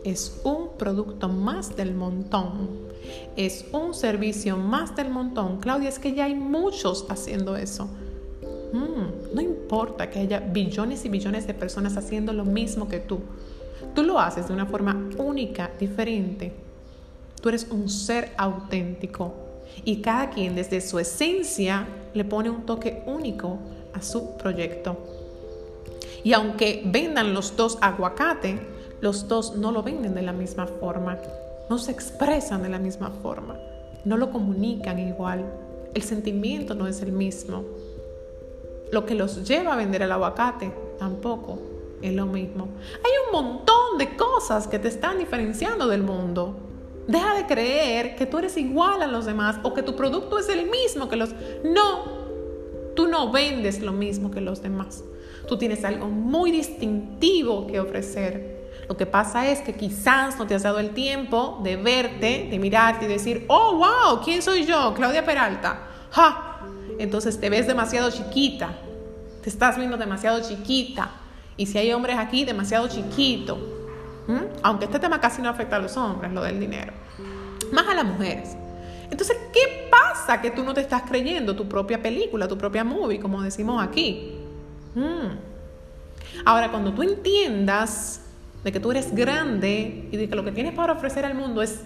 es 0.04 0.38
un 0.44 0.76
producto 0.76 1.30
más 1.30 1.74
del 1.74 1.94
montón. 1.94 2.68
Es 3.36 3.64
un 3.72 3.94
servicio 3.94 4.58
más 4.58 4.94
del 4.94 5.08
montón. 5.08 5.56
Claudia, 5.56 5.88
es 5.88 5.98
que 5.98 6.12
ya 6.12 6.26
hay 6.26 6.34
muchos 6.34 7.06
haciendo 7.08 7.56
eso. 7.56 7.88
Mm, 8.74 9.34
no 9.34 9.40
importa 9.40 10.10
que 10.10 10.18
haya 10.18 10.40
billones 10.40 11.06
y 11.06 11.08
billones 11.08 11.46
de 11.46 11.54
personas 11.54 11.96
haciendo 11.96 12.34
lo 12.34 12.44
mismo 12.44 12.86
que 12.86 12.98
tú. 12.98 13.20
Tú 13.94 14.02
lo 14.02 14.20
haces 14.20 14.48
de 14.48 14.52
una 14.52 14.66
forma 14.66 15.08
única, 15.16 15.70
diferente. 15.80 16.52
Tú 17.40 17.48
eres 17.48 17.66
un 17.70 17.88
ser 17.88 18.34
auténtico 18.36 19.32
y 19.86 20.02
cada 20.02 20.28
quien 20.28 20.54
desde 20.54 20.82
su 20.82 20.98
esencia 20.98 21.88
le 22.12 22.26
pone 22.26 22.50
un 22.50 22.66
toque 22.66 23.04
único 23.06 23.56
a 23.94 24.02
su 24.02 24.36
proyecto. 24.36 25.17
Y 26.24 26.32
aunque 26.32 26.82
vendan 26.84 27.34
los 27.34 27.56
dos 27.56 27.78
aguacate, 27.80 28.60
los 29.00 29.28
dos 29.28 29.56
no 29.56 29.72
lo 29.72 29.82
venden 29.82 30.14
de 30.14 30.22
la 30.22 30.32
misma 30.32 30.66
forma, 30.66 31.18
no 31.70 31.78
se 31.78 31.92
expresan 31.92 32.62
de 32.62 32.68
la 32.68 32.78
misma 32.78 33.10
forma, 33.22 33.56
no 34.04 34.16
lo 34.16 34.30
comunican 34.30 34.98
igual, 34.98 35.44
el 35.94 36.02
sentimiento 36.02 36.74
no 36.74 36.86
es 36.86 37.02
el 37.02 37.12
mismo. 37.12 37.64
Lo 38.90 39.04
que 39.04 39.14
los 39.14 39.46
lleva 39.46 39.74
a 39.74 39.76
vender 39.76 40.02
el 40.02 40.12
aguacate 40.12 40.72
tampoco 40.98 41.58
es 42.02 42.14
lo 42.14 42.26
mismo. 42.26 42.68
Hay 43.04 43.12
un 43.26 43.32
montón 43.32 43.98
de 43.98 44.16
cosas 44.16 44.66
que 44.66 44.78
te 44.78 44.88
están 44.88 45.18
diferenciando 45.18 45.88
del 45.88 46.02
mundo. 46.02 46.56
Deja 47.06 47.34
de 47.34 47.46
creer 47.46 48.16
que 48.16 48.26
tú 48.26 48.38
eres 48.38 48.56
igual 48.56 49.02
a 49.02 49.06
los 49.06 49.26
demás 49.26 49.58
o 49.62 49.74
que 49.74 49.82
tu 49.82 49.96
producto 49.96 50.38
es 50.38 50.48
el 50.48 50.70
mismo 50.70 51.08
que 51.08 51.16
los... 51.16 51.30
No, 51.64 52.04
tú 52.94 53.06
no 53.06 53.30
vendes 53.30 53.80
lo 53.80 53.92
mismo 53.92 54.30
que 54.30 54.40
los 54.40 54.62
demás. 54.62 55.04
Tú 55.48 55.56
tienes 55.56 55.84
algo 55.84 56.08
muy 56.08 56.50
distintivo 56.50 57.66
que 57.66 57.80
ofrecer. 57.80 58.58
Lo 58.88 58.96
que 58.96 59.06
pasa 59.06 59.48
es 59.48 59.60
que 59.60 59.74
quizás 59.74 60.38
no 60.38 60.46
te 60.46 60.54
has 60.54 60.62
dado 60.62 60.78
el 60.78 60.90
tiempo 60.90 61.60
de 61.62 61.76
verte, 61.76 62.48
de 62.50 62.58
mirarte 62.58 63.06
y 63.06 63.08
decir, 63.08 63.44
oh, 63.48 63.76
wow, 63.76 64.20
¿quién 64.22 64.42
soy 64.42 64.64
yo? 64.64 64.94
Claudia 64.94 65.24
Peralta. 65.24 65.80
¡Ja! 66.10 66.60
Entonces 66.98 67.40
te 67.40 67.50
ves 67.50 67.66
demasiado 67.66 68.10
chiquita. 68.10 68.70
Te 69.42 69.50
estás 69.50 69.76
viendo 69.76 69.96
demasiado 69.96 70.40
chiquita. 70.42 71.10
Y 71.56 71.66
si 71.66 71.78
hay 71.78 71.92
hombres 71.92 72.18
aquí, 72.18 72.44
demasiado 72.44 72.88
chiquito. 72.88 73.58
Aunque 74.62 74.84
este 74.84 74.98
tema 74.98 75.20
casi 75.20 75.40
no 75.40 75.48
afecta 75.48 75.76
a 75.76 75.78
los 75.78 75.96
hombres, 75.96 76.32
lo 76.32 76.42
del 76.42 76.60
dinero. 76.60 76.92
Más 77.72 77.88
a 77.88 77.94
las 77.94 78.04
mujeres. 78.04 78.56
Entonces, 79.10 79.36
¿qué 79.52 79.88
pasa 79.90 80.42
que 80.42 80.50
tú 80.50 80.62
no 80.62 80.74
te 80.74 80.82
estás 80.82 81.02
creyendo 81.02 81.56
tu 81.56 81.66
propia 81.66 82.02
película, 82.02 82.46
tu 82.46 82.58
propia 82.58 82.84
movie, 82.84 83.18
como 83.18 83.42
decimos 83.42 83.82
aquí? 83.82 84.37
Mm. 84.98 85.38
Ahora, 86.44 86.70
cuando 86.70 86.92
tú 86.92 87.02
entiendas 87.02 88.22
de 88.64 88.72
que 88.72 88.80
tú 88.80 88.90
eres 88.90 89.14
grande 89.14 90.08
y 90.10 90.16
de 90.16 90.28
que 90.28 90.34
lo 90.34 90.44
que 90.44 90.52
tienes 90.52 90.74
para 90.74 90.92
ofrecer 90.92 91.24
al 91.24 91.34
mundo 91.34 91.62
es 91.62 91.82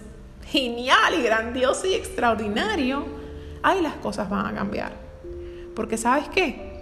genial 0.47 1.13
y 1.19 1.23
grandioso 1.23 1.85
y 1.87 1.93
extraordinario, 1.93 3.05
ahí 3.61 3.81
las 3.81 3.95
cosas 3.95 4.29
van 4.29 4.47
a 4.47 4.53
cambiar. 4.53 4.93
Porque 5.75 5.97
sabes 5.97 6.27
qué? 6.29 6.73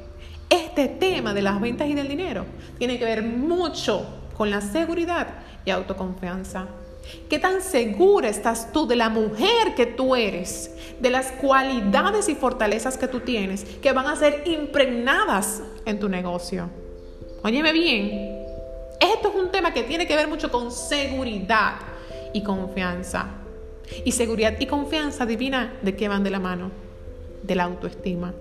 Este 0.49 0.87
tema 0.87 1.33
de 1.33 1.41
las 1.41 1.59
ventas 1.61 1.87
y 1.87 1.93
del 1.93 2.07
dinero 2.07 2.45
tiene 2.77 2.97
que 2.97 3.05
ver 3.05 3.23
mucho 3.23 4.05
con 4.35 4.49
la 4.49 4.61
seguridad 4.61 5.27
y 5.65 5.71
autoconfianza. 5.71 6.67
¿Qué 7.29 7.39
tan 7.39 7.61
segura 7.61 8.29
estás 8.29 8.71
tú 8.71 8.87
de 8.87 8.95
la 8.95 9.09
mujer 9.09 9.75
que 9.75 9.85
tú 9.85 10.15
eres? 10.15 10.71
De 10.99 11.09
las 11.09 11.31
cualidades 11.31 12.29
y 12.29 12.35
fortalezas 12.35 12.97
que 12.97 13.07
tú 13.07 13.21
tienes 13.21 13.63
que 13.63 13.91
van 13.91 14.07
a 14.07 14.15
ser 14.15 14.43
impregnadas 14.45 15.61
en 15.85 15.99
tu 15.99 16.09
negocio. 16.09 16.69
Óyeme 17.43 17.73
bien, 17.73 18.41
esto 18.99 19.29
es 19.29 19.35
un 19.35 19.51
tema 19.51 19.73
que 19.73 19.83
tiene 19.83 20.05
que 20.05 20.15
ver 20.15 20.27
mucho 20.27 20.51
con 20.51 20.71
seguridad 20.71 21.75
y 22.33 22.43
confianza. 22.43 23.27
Y 24.05 24.11
seguridad 24.11 24.53
y 24.59 24.67
confianza 24.67 25.25
divina, 25.25 25.73
¿de 25.81 25.95
qué 25.95 26.07
van 26.07 26.23
de 26.23 26.29
la 26.29 26.39
mano? 26.39 26.71
De 27.43 27.55
la 27.55 27.63
autoestima. 27.63 28.33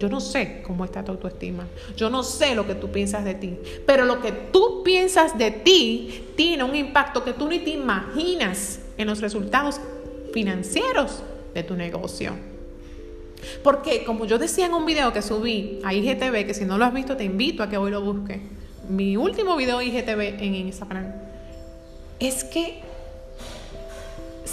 Yo 0.00 0.08
no 0.08 0.18
sé 0.18 0.62
cómo 0.66 0.86
está 0.86 1.04
tu 1.04 1.12
autoestima. 1.12 1.68
Yo 1.94 2.08
no 2.08 2.22
sé 2.22 2.54
lo 2.54 2.66
que 2.66 2.74
tú 2.74 2.90
piensas 2.90 3.22
de 3.22 3.34
ti. 3.34 3.58
Pero 3.86 4.06
lo 4.06 4.22
que 4.22 4.32
tú 4.32 4.82
piensas 4.82 5.36
de 5.36 5.50
ti 5.50 6.24
tiene 6.36 6.64
un 6.64 6.74
impacto 6.74 7.22
que 7.22 7.34
tú 7.34 7.48
ni 7.48 7.58
te 7.58 7.70
imaginas 7.70 8.80
en 8.96 9.06
los 9.06 9.20
resultados 9.20 9.78
financieros 10.32 11.22
de 11.52 11.62
tu 11.64 11.76
negocio. 11.76 12.32
Porque 13.62 14.04
como 14.04 14.24
yo 14.24 14.38
decía 14.38 14.66
en 14.66 14.74
un 14.74 14.86
video 14.86 15.12
que 15.12 15.20
subí 15.20 15.80
a 15.84 15.92
IGTV, 15.92 16.46
que 16.46 16.54
si 16.54 16.64
no 16.64 16.78
lo 16.78 16.86
has 16.86 16.94
visto 16.94 17.16
te 17.16 17.24
invito 17.24 17.62
a 17.62 17.68
que 17.68 17.76
hoy 17.76 17.90
lo 17.90 18.00
busques, 18.00 18.40
mi 18.88 19.18
último 19.18 19.54
video 19.56 19.82
IGTV 19.82 20.42
en 20.42 20.54
Instagram, 20.54 21.12
es 22.18 22.44
que 22.44 22.80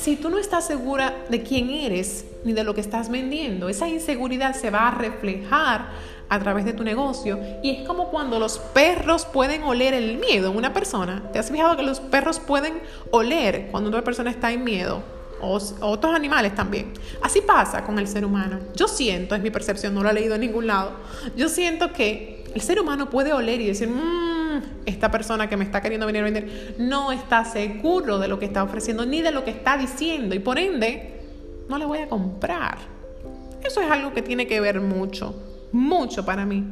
si 0.01 0.15
tú 0.15 0.29
no 0.29 0.37
estás 0.37 0.65
segura 0.65 1.25
de 1.29 1.43
quién 1.43 1.69
eres 1.69 2.25
ni 2.43 2.53
de 2.53 2.63
lo 2.63 2.73
que 2.73 2.81
estás 2.81 3.09
vendiendo, 3.09 3.69
esa 3.69 3.87
inseguridad 3.87 4.55
se 4.55 4.69
va 4.69 4.87
a 4.87 4.91
reflejar 4.91 5.89
a 6.29 6.39
través 6.39 6.65
de 6.65 6.73
tu 6.73 6.83
negocio 6.83 7.39
y 7.63 7.71
es 7.71 7.87
como 7.87 8.09
cuando 8.09 8.39
los 8.39 8.59
perros 8.59 9.25
pueden 9.25 9.63
oler 9.63 9.93
el 9.93 10.17
miedo 10.17 10.51
en 10.51 10.57
una 10.57 10.73
persona. 10.73 11.23
¿Te 11.31 11.39
has 11.39 11.51
fijado 11.51 11.75
que 11.75 11.83
los 11.83 11.99
perros 11.99 12.39
pueden 12.39 12.81
oler 13.11 13.67
cuando 13.71 13.89
una 13.89 14.03
persona 14.03 14.29
está 14.29 14.51
en 14.51 14.63
miedo? 14.63 15.01
O, 15.41 15.59
otros 15.81 16.15
animales 16.15 16.55
también. 16.55 16.93
Así 17.21 17.41
pasa 17.41 17.83
con 17.83 17.99
el 17.99 18.07
ser 18.07 18.25
humano. 18.25 18.59
Yo 18.75 18.87
siento, 18.87 19.35
es 19.35 19.41
mi 19.41 19.51
percepción, 19.51 19.93
no 19.93 20.03
lo 20.03 20.09
he 20.09 20.13
leído 20.13 20.35
en 20.35 20.41
ningún 20.41 20.67
lado, 20.67 20.93
yo 21.35 21.47
siento 21.47 21.93
que 21.93 22.43
el 22.53 22.61
ser 22.61 22.79
humano 22.79 23.09
puede 23.09 23.33
oler 23.33 23.61
y 23.61 23.67
decir, 23.67 23.87
mmm, 23.87 24.26
esta 24.87 25.11
persona 25.11 25.49
que 25.49 25.57
me 25.57 25.65
está 25.65 25.81
queriendo 25.81 26.07
venir 26.07 26.21
a 26.21 26.25
vender 26.25 26.75
no 26.79 27.11
está 27.11 27.43
seguro 27.43 28.17
de 28.19 28.29
lo 28.29 28.39
que 28.39 28.45
está 28.45 28.63
ofreciendo 28.63 29.05
ni 29.05 29.21
de 29.21 29.31
lo 29.31 29.43
que 29.43 29.51
está 29.51 29.77
diciendo 29.77 30.33
y 30.33 30.39
por 30.39 30.57
ende 30.57 31.21
no 31.67 31.77
le 31.77 31.85
voy 31.85 31.99
a 31.99 32.07
comprar. 32.07 32.77
Eso 33.63 33.81
es 33.81 33.91
algo 33.91 34.13
que 34.13 34.21
tiene 34.21 34.47
que 34.47 34.61
ver 34.61 34.79
mucho, 34.79 35.35
mucho 35.73 36.25
para 36.25 36.45
mí 36.45 36.63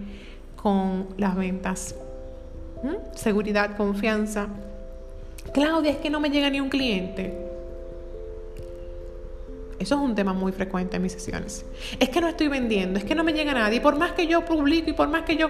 con 0.56 1.08
las 1.18 1.36
ventas. 1.36 1.96
¿Mm? 2.82 3.16
Seguridad, 3.16 3.76
confianza. 3.76 4.48
Claudia, 5.54 5.92
es 5.92 5.98
que 5.98 6.10
no 6.10 6.22
me 6.22 6.30
llega 6.30 6.50
ni 6.50 6.62
un 6.62 6.70
cliente. 6.70 7.55
Eso 9.78 9.96
es 9.96 10.02
un 10.02 10.16
tema 10.16 10.34
muy 10.34 10.54
frecuente 10.54 10.96
en 10.96 11.04
mis 11.04 11.12
sesiones. 11.12 11.66
Es 12.00 12.10
que 12.10 12.22
no 12.22 12.30
estoy 12.30 12.48
vendiendo, 12.48 12.98
es 12.98 13.06
que 13.06 13.14
no 13.14 13.24
me 13.24 13.34
llega 13.34 13.54
nadie. 13.54 13.78
Y 13.78 13.80
por 13.82 13.98
más 13.98 14.14
que 14.14 14.26
yo 14.26 14.46
publico 14.46 14.90
y 14.90 14.94
por 14.94 15.10
más 15.10 15.24
que 15.24 15.36
yo... 15.36 15.50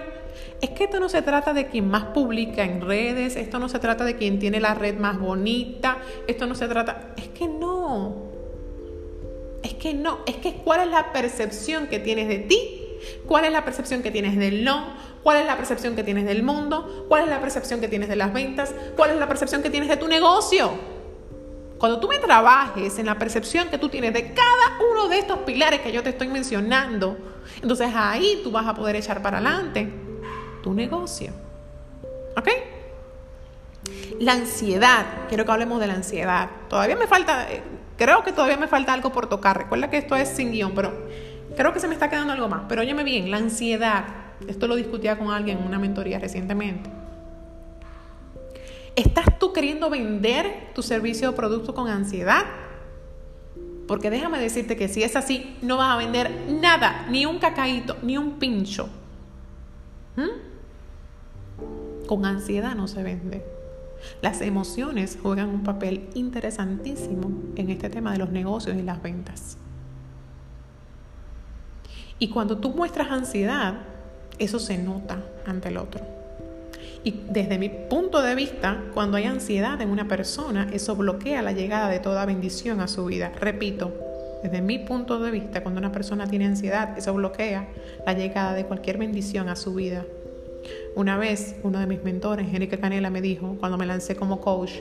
Es 0.60 0.70
que 0.70 0.84
esto 0.84 0.98
no 0.98 1.08
se 1.08 1.22
trata 1.22 1.52
de 1.52 1.68
quien 1.68 1.88
más 1.88 2.04
publica 2.06 2.64
en 2.64 2.80
redes, 2.80 3.36
esto 3.36 3.58
no 3.58 3.68
se 3.68 3.78
trata 3.78 4.04
de 4.04 4.16
quien 4.16 4.38
tiene 4.38 4.60
la 4.60 4.74
red 4.74 4.98
más 4.98 5.18
bonita, 5.18 5.98
esto 6.26 6.46
no 6.46 6.54
se 6.54 6.66
trata... 6.66 7.14
Es 7.16 7.28
que 7.28 7.46
no. 7.46 8.16
Es 9.62 9.74
que 9.74 9.94
no. 9.94 10.18
Es 10.26 10.36
que 10.36 10.54
cuál 10.54 10.80
es 10.80 10.88
la 10.88 11.12
percepción 11.12 11.86
que 11.86 12.00
tienes 12.00 12.26
de 12.26 12.38
ti, 12.40 12.58
cuál 13.26 13.44
es 13.44 13.52
la 13.52 13.64
percepción 13.64 14.02
que 14.02 14.10
tienes 14.10 14.36
del 14.36 14.64
no, 14.64 14.94
cuál 15.22 15.38
es 15.38 15.46
la 15.46 15.56
percepción 15.56 15.94
que 15.94 16.02
tienes 16.02 16.24
del 16.24 16.42
mundo, 16.42 17.06
cuál 17.08 17.24
es 17.24 17.28
la 17.28 17.40
percepción 17.40 17.80
que 17.80 17.88
tienes 17.88 18.08
de 18.08 18.16
las 18.16 18.32
ventas, 18.32 18.74
cuál 18.96 19.10
es 19.10 19.16
la 19.18 19.28
percepción 19.28 19.62
que 19.62 19.70
tienes 19.70 19.88
de 19.88 19.96
tu 19.96 20.08
negocio. 20.08 20.95
Cuando 21.78 22.00
tú 22.00 22.08
me 22.08 22.18
trabajes 22.18 22.98
en 22.98 23.06
la 23.06 23.18
percepción 23.18 23.68
que 23.68 23.78
tú 23.78 23.88
tienes 23.88 24.12
de 24.14 24.32
cada 24.32 24.78
uno 24.90 25.08
de 25.08 25.18
estos 25.18 25.40
pilares 25.40 25.80
que 25.80 25.92
yo 25.92 26.02
te 26.02 26.10
estoy 26.10 26.28
mencionando, 26.28 27.18
entonces 27.60 27.90
ahí 27.94 28.40
tú 28.42 28.50
vas 28.50 28.66
a 28.66 28.74
poder 28.74 28.96
echar 28.96 29.20
para 29.22 29.38
adelante 29.38 29.92
tu 30.62 30.72
negocio. 30.72 31.32
¿Ok? 32.36 32.48
La 34.20 34.32
ansiedad, 34.32 35.06
quiero 35.28 35.44
que 35.44 35.52
hablemos 35.52 35.78
de 35.80 35.86
la 35.86 35.94
ansiedad. 35.94 36.48
Todavía 36.68 36.96
me 36.96 37.06
falta, 37.06 37.52
eh, 37.52 37.62
creo 37.96 38.24
que 38.24 38.32
todavía 38.32 38.56
me 38.56 38.68
falta 38.68 38.92
algo 38.92 39.12
por 39.12 39.28
tocar. 39.28 39.58
Recuerda 39.58 39.90
que 39.90 39.98
esto 39.98 40.16
es 40.16 40.28
sin 40.28 40.52
guion, 40.52 40.72
pero 40.74 40.92
creo 41.56 41.72
que 41.72 41.80
se 41.80 41.88
me 41.88 41.94
está 41.94 42.08
quedando 42.08 42.32
algo 42.32 42.48
más. 42.48 42.62
Pero 42.68 42.80
óyeme 42.80 43.04
bien, 43.04 43.30
la 43.30 43.36
ansiedad, 43.36 44.04
esto 44.48 44.66
lo 44.66 44.76
discutía 44.76 45.18
con 45.18 45.30
alguien 45.30 45.58
en 45.58 45.66
una 45.66 45.78
mentoría 45.78 46.18
recientemente. 46.18 46.90
¿Estás 48.96 49.38
tú 49.38 49.52
queriendo 49.52 49.90
vender 49.90 50.70
tu 50.74 50.82
servicio 50.82 51.30
o 51.30 51.34
producto 51.34 51.74
con 51.74 51.88
ansiedad? 51.88 52.44
Porque 53.86 54.08
déjame 54.08 54.40
decirte 54.40 54.76
que 54.76 54.88
si 54.88 55.02
es 55.02 55.14
así, 55.16 55.56
no 55.60 55.76
vas 55.76 55.94
a 55.94 55.98
vender 55.98 56.30
nada, 56.48 57.06
ni 57.10 57.26
un 57.26 57.38
cacaíto, 57.38 57.96
ni 58.02 58.16
un 58.16 58.38
pincho. 58.38 58.88
¿Mm? 60.16 62.06
Con 62.06 62.24
ansiedad 62.24 62.74
no 62.74 62.88
se 62.88 63.02
vende. 63.02 63.44
Las 64.22 64.40
emociones 64.40 65.18
juegan 65.20 65.50
un 65.50 65.62
papel 65.62 66.08
interesantísimo 66.14 67.30
en 67.54 67.70
este 67.70 67.90
tema 67.90 68.12
de 68.12 68.18
los 68.18 68.30
negocios 68.30 68.76
y 68.76 68.82
las 68.82 69.02
ventas. 69.02 69.58
Y 72.18 72.30
cuando 72.30 72.56
tú 72.58 72.70
muestras 72.70 73.10
ansiedad, 73.10 73.74
eso 74.38 74.58
se 74.58 74.78
nota 74.78 75.22
ante 75.44 75.68
el 75.68 75.76
otro. 75.76 76.15
Y 77.06 77.22
desde 77.30 77.56
mi 77.56 77.68
punto 77.68 78.20
de 78.20 78.34
vista, 78.34 78.82
cuando 78.92 79.16
hay 79.16 79.26
ansiedad 79.26 79.80
en 79.80 79.90
una 79.90 80.08
persona, 80.08 80.68
eso 80.72 80.96
bloquea 80.96 81.40
la 81.40 81.52
llegada 81.52 81.88
de 81.88 82.00
toda 82.00 82.26
bendición 82.26 82.80
a 82.80 82.88
su 82.88 83.04
vida. 83.04 83.30
Repito, 83.38 83.94
desde 84.42 84.60
mi 84.60 84.80
punto 84.80 85.20
de 85.20 85.30
vista, 85.30 85.62
cuando 85.62 85.78
una 85.78 85.92
persona 85.92 86.26
tiene 86.26 86.46
ansiedad, 86.46 86.98
eso 86.98 87.14
bloquea 87.14 87.68
la 88.04 88.12
llegada 88.14 88.54
de 88.54 88.64
cualquier 88.64 88.98
bendición 88.98 89.48
a 89.48 89.54
su 89.54 89.72
vida. 89.72 90.04
Una 90.96 91.16
vez, 91.16 91.54
uno 91.62 91.78
de 91.78 91.86
mis 91.86 92.02
mentores, 92.02 92.48
Enrique 92.52 92.80
Canela, 92.80 93.08
me 93.08 93.22
dijo, 93.22 93.54
cuando 93.60 93.78
me 93.78 93.86
lancé 93.86 94.16
como 94.16 94.40
coach, 94.40 94.72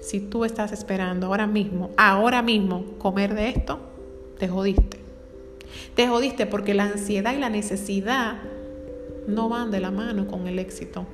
si 0.00 0.18
tú 0.18 0.44
estás 0.44 0.72
esperando 0.72 1.28
ahora 1.28 1.46
mismo, 1.46 1.90
ahora 1.96 2.42
mismo, 2.42 2.84
comer 2.98 3.34
de 3.34 3.50
esto, 3.50 3.78
te 4.40 4.48
jodiste. 4.48 4.98
Te 5.94 6.08
jodiste 6.08 6.46
porque 6.46 6.74
la 6.74 6.86
ansiedad 6.86 7.32
y 7.32 7.38
la 7.38 7.48
necesidad 7.48 8.38
no 9.26 9.48
van 9.48 9.70
de 9.70 9.80
la 9.80 9.90
mano 9.90 10.26
con 10.26 10.46
el 10.46 10.58
éxito. 10.58 11.06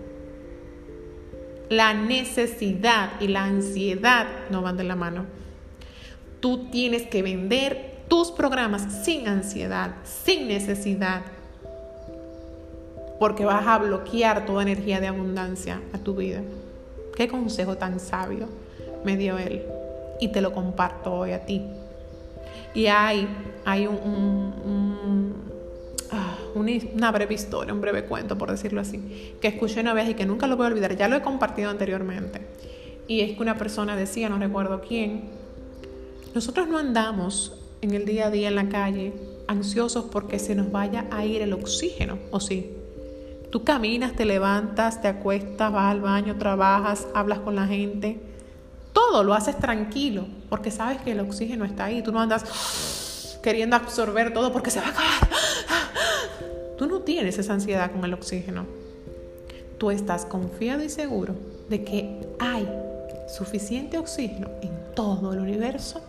La 1.69 1.95
necesidad 1.95 3.21
y 3.21 3.29
la 3.29 3.45
ansiedad 3.45 4.27
no 4.51 4.63
van 4.63 4.77
de 4.77 4.85
la 4.85 4.97
mano. 4.97 5.27
Tú 6.41 6.71
tienes 6.71 7.03
que 7.03 7.23
vender 7.23 8.05
tus 8.09 8.31
programas 8.31 9.05
sin 9.05 9.27
ansiedad, 9.27 9.97
sin 10.05 10.47
necesidad, 10.49 11.23
porque 13.19 13.45
vas 13.45 13.67
a 13.67 13.79
bloquear 13.79 14.47
toda 14.47 14.63
energía 14.63 15.01
de 15.01 15.09
abundancia 15.09 15.81
a 15.93 15.99
tu 15.99 16.15
vida. 16.15 16.43
Qué 17.17 17.29
consejo 17.29 17.77
tan 17.77 17.99
sabio 17.99 18.49
me 19.05 19.17
dio 19.17 19.39
él 19.39 19.63
y 20.21 20.29
te 20.29 20.41
lo 20.41 20.53
comparto 20.53 21.13
hoy 21.13 21.33
a 21.33 21.45
ti. 21.45 21.63
Y 22.75 22.87
hay, 22.87 23.27
hay 23.65 23.87
un, 23.87 25.26
ah, 25.26 25.26
una 26.59 27.11
breve 27.11 27.35
historia, 27.35 27.73
un 27.73 27.81
breve 27.81 28.05
cuento, 28.05 28.37
por 28.39 28.51
decirlo 28.51 28.81
así, 28.81 29.35
que 29.41 29.49
escuché 29.49 29.81
una 29.81 29.95
vez 29.95 30.09
y 30.09 30.15
que 30.15 30.27
nunca 30.27 30.47
lo 30.47 30.57
voy 30.57 30.67
a 30.67 30.69
olvidar, 30.71 30.97
ya 30.97 31.09
lo 31.09 31.17
he 31.17 31.23
compartido 31.23 31.71
anteriormente. 31.71 32.41
Y 33.09 33.21
es 33.21 33.37
que 33.37 33.43
una 33.43 33.57
persona 33.57 33.97
decía, 33.97 34.29
no 34.29 34.39
recuerdo 34.39 34.81
quién, 34.81 35.25
nosotros 36.35 36.69
no 36.69 36.79
andamos 36.79 37.55
en 37.81 37.95
el 37.95 38.05
día 38.05 38.27
a 38.27 38.31
día 38.31 38.49
en 38.49 38.57
la 38.57 38.69
calle 38.69 39.13
ansiosos 39.49 40.07
porque 40.11 40.39
se 40.39 40.55
nos 40.55 40.71
vaya 40.73 41.07
a 41.11 41.25
ir 41.25 41.43
el 41.43 41.53
oxígeno, 41.53 42.19
¿o 42.31 42.41
sí? 42.41 42.73
Tú 43.51 43.65
caminas, 43.65 44.13
te 44.13 44.25
levantas, 44.25 45.01
te 45.01 45.09
acuestas, 45.09 45.73
vas 45.73 45.93
al 45.93 46.01
baño, 46.01 46.37
trabajas, 46.37 47.07
hablas 47.15 47.39
con 47.39 47.55
la 47.55 47.67
gente. 47.67 48.21
Todo 48.93 49.23
lo 49.23 49.35
haces 49.35 49.59
tranquilo 49.59 50.27
porque 50.51 50.71
sabes 50.71 50.99
que 51.01 51.13
el 51.13 51.21
oxígeno 51.21 51.65
está 51.65 51.87
ahí. 51.87 52.03
Tú 52.03 52.13
no 52.13 52.21
andas 52.21 53.39
queriendo 53.43 53.77
absorber 53.77 54.35
todo 54.35 54.53
porque 54.53 54.71
se 54.71 54.81
va 54.81 54.89
a 54.89 54.91
acabar. 54.91 55.29
Tú 56.77 56.87
no 56.87 57.01
tienes 57.01 57.39
esa 57.39 57.55
ansiedad 57.55 57.91
con 57.91 58.05
el 58.05 58.15
oxígeno. 58.15 58.65
Tú 59.79 59.91
estás 59.91 60.25
confiado 60.25 60.83
y 60.83 60.89
seguro 60.89 61.35
de 61.69 61.85
que 61.85 62.21
hay 62.39 62.69
suficiente 63.29 63.99
oxígeno 63.99 64.49
en 64.63 64.71
todo 64.95 65.33
el 65.33 65.41
universo 65.41 66.01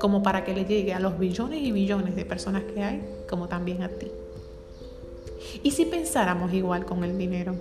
como 0.00 0.22
para 0.22 0.44
que 0.44 0.54
le 0.54 0.64
llegue 0.64 0.92
a 0.92 1.00
los 1.00 1.18
billones 1.18 1.62
y 1.62 1.72
billones 1.72 2.14
de 2.14 2.24
personas 2.24 2.64
que 2.64 2.82
hay, 2.82 3.02
como 3.28 3.48
también 3.48 3.82
a 3.82 3.88
ti. 3.88 4.10
¿Y 5.62 5.70
si 5.70 5.86
pensáramos 5.86 6.52
igual 6.52 6.84
con 6.84 7.04
el 7.04 7.16
dinero? 7.16 7.54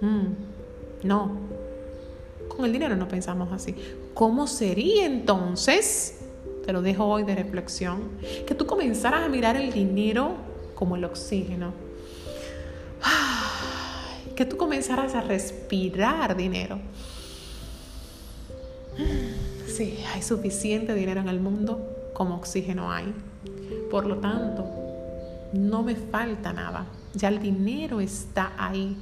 Mm, 0.00 1.06
no, 1.06 1.32
con 2.48 2.64
el 2.64 2.72
dinero 2.72 2.96
no 2.96 3.08
pensamos 3.08 3.52
así. 3.52 3.74
¿Cómo 4.14 4.46
sería 4.46 5.06
entonces? 5.06 6.20
Te 6.64 6.72
lo 6.72 6.82
dejo 6.82 7.06
hoy 7.06 7.24
de 7.24 7.34
reflexión. 7.34 8.10
Que 8.46 8.54
tú 8.54 8.66
comenzaras 8.66 9.22
a 9.22 9.28
mirar 9.28 9.56
el 9.56 9.72
dinero 9.72 10.36
como 10.82 10.96
el 10.96 11.04
oxígeno. 11.04 11.72
Que 14.34 14.44
tú 14.44 14.56
comenzaras 14.56 15.14
a 15.14 15.20
respirar 15.20 16.36
dinero. 16.36 16.80
Sí, 19.68 20.02
hay 20.12 20.22
suficiente 20.22 20.92
dinero 20.92 21.20
en 21.20 21.28
el 21.28 21.38
mundo 21.38 22.10
como 22.14 22.34
oxígeno 22.34 22.90
hay. 22.90 23.14
Por 23.92 24.06
lo 24.06 24.16
tanto, 24.16 24.64
no 25.52 25.84
me 25.84 25.94
falta 25.94 26.52
nada. 26.52 26.86
Ya 27.14 27.28
el 27.28 27.40
dinero 27.40 28.00
está 28.00 28.52
ahí 28.58 28.96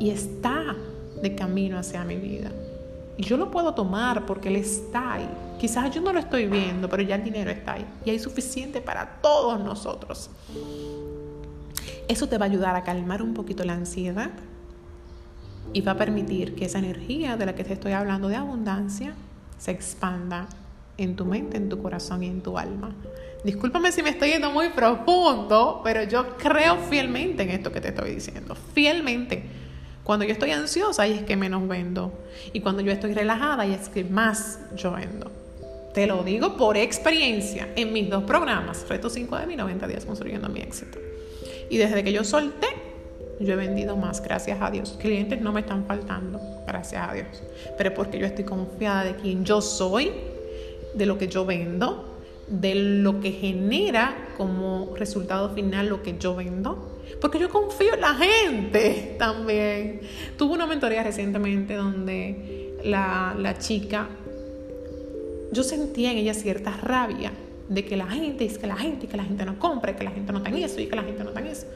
y 0.00 0.08
está 0.08 0.74
de 1.20 1.34
camino 1.34 1.78
hacia 1.78 2.02
mi 2.02 2.16
vida. 2.16 2.50
Y 3.18 3.24
yo 3.24 3.36
lo 3.36 3.50
puedo 3.50 3.74
tomar 3.74 4.24
porque 4.26 4.48
Él 4.48 4.56
está 4.56 5.14
ahí. 5.14 5.28
Quizás 5.58 5.92
yo 5.92 6.00
no 6.00 6.12
lo 6.12 6.20
estoy 6.20 6.46
viendo, 6.46 6.88
pero 6.88 7.02
ya 7.02 7.16
el 7.16 7.24
dinero 7.24 7.50
está 7.50 7.72
ahí. 7.72 7.84
Y 8.04 8.10
hay 8.10 8.18
suficiente 8.20 8.80
para 8.80 9.18
todos 9.20 9.58
nosotros. 9.58 10.30
Eso 12.06 12.28
te 12.28 12.38
va 12.38 12.46
a 12.46 12.48
ayudar 12.48 12.76
a 12.76 12.84
calmar 12.84 13.20
un 13.20 13.34
poquito 13.34 13.64
la 13.64 13.74
ansiedad 13.74 14.30
y 15.72 15.80
va 15.80 15.92
a 15.92 15.96
permitir 15.96 16.54
que 16.54 16.66
esa 16.66 16.78
energía 16.78 17.36
de 17.36 17.44
la 17.44 17.56
que 17.56 17.64
te 17.64 17.72
estoy 17.72 17.90
hablando 17.90 18.28
de 18.28 18.36
abundancia 18.36 19.14
se 19.58 19.72
expanda 19.72 20.46
en 20.96 21.16
tu 21.16 21.24
mente, 21.24 21.56
en 21.56 21.68
tu 21.68 21.82
corazón 21.82 22.22
y 22.22 22.28
en 22.28 22.40
tu 22.40 22.56
alma. 22.56 22.94
Discúlpame 23.44 23.90
si 23.90 24.02
me 24.02 24.10
estoy 24.10 24.30
yendo 24.30 24.52
muy 24.52 24.68
profundo, 24.68 25.80
pero 25.82 26.04
yo 26.04 26.36
creo 26.36 26.76
fielmente 26.76 27.42
en 27.42 27.50
esto 27.50 27.72
que 27.72 27.80
te 27.80 27.88
estoy 27.88 28.14
diciendo. 28.14 28.54
Fielmente. 28.54 29.67
Cuando 30.08 30.24
yo 30.24 30.32
estoy 30.32 30.52
ansiosa, 30.52 31.02
ahí 31.02 31.12
es 31.12 31.22
que 31.24 31.36
menos 31.36 31.68
vendo. 31.68 32.10
Y 32.54 32.60
cuando 32.60 32.80
yo 32.80 32.90
estoy 32.90 33.12
relajada, 33.12 33.64
ahí 33.64 33.74
es 33.74 33.90
que 33.90 34.04
más 34.04 34.58
yo 34.74 34.92
vendo. 34.92 35.30
Te 35.92 36.06
lo 36.06 36.22
digo 36.22 36.56
por 36.56 36.78
experiencia 36.78 37.68
en 37.76 37.92
mis 37.92 38.08
dos 38.08 38.24
programas, 38.24 38.86
Reto 38.88 39.10
5 39.10 39.36
de 39.36 39.46
mi 39.46 39.54
90 39.54 39.86
días 39.86 40.06
construyendo 40.06 40.48
mi 40.48 40.60
éxito. 40.60 40.98
Y 41.68 41.76
desde 41.76 42.02
que 42.02 42.10
yo 42.10 42.24
solté, 42.24 42.68
yo 43.38 43.52
he 43.52 43.56
vendido 43.56 43.98
más, 43.98 44.22
gracias 44.22 44.62
a 44.62 44.70
Dios. 44.70 44.96
Clientes 44.98 45.42
no 45.42 45.52
me 45.52 45.60
están 45.60 45.84
faltando, 45.84 46.40
gracias 46.66 47.06
a 47.06 47.12
Dios. 47.12 47.42
Pero 47.76 47.92
porque 47.92 48.18
yo 48.18 48.24
estoy 48.24 48.46
confiada 48.46 49.04
de 49.04 49.14
quién 49.14 49.44
yo 49.44 49.60
soy, 49.60 50.10
de 50.94 51.04
lo 51.04 51.18
que 51.18 51.28
yo 51.28 51.44
vendo 51.44 52.08
de 52.48 52.74
lo 52.74 53.20
que 53.20 53.32
genera 53.32 54.32
como 54.36 54.94
resultado 54.96 55.50
final 55.50 55.88
lo 55.88 56.02
que 56.02 56.16
yo 56.18 56.34
vendo. 56.34 56.97
Porque 57.20 57.38
yo 57.38 57.48
confío 57.48 57.94
en 57.94 58.00
la 58.00 58.14
gente 58.14 59.16
también. 59.18 60.00
Tuve 60.36 60.54
una 60.54 60.66
mentoría 60.66 61.02
recientemente 61.02 61.74
donde 61.74 62.74
la, 62.84 63.34
la 63.38 63.58
chica, 63.58 64.08
yo 65.52 65.62
sentía 65.62 66.12
en 66.12 66.18
ella 66.18 66.34
cierta 66.34 66.76
rabia 66.76 67.32
de 67.68 67.84
que 67.84 67.96
la 67.96 68.06
gente, 68.06 68.44
es 68.44 68.58
que 68.58 68.66
la 68.66 68.76
gente, 68.76 69.06
que 69.06 69.16
la 69.16 69.24
gente 69.24 69.44
no 69.44 69.58
compra, 69.58 69.96
que 69.96 70.04
la 70.04 70.10
gente 70.10 70.32
no 70.32 70.44
en 70.44 70.56
eso 70.56 70.80
y 70.80 70.86
que 70.86 70.96
la 70.96 71.02
gente 71.02 71.24
no 71.24 71.36
en 71.36 71.46
eso. 71.46 71.66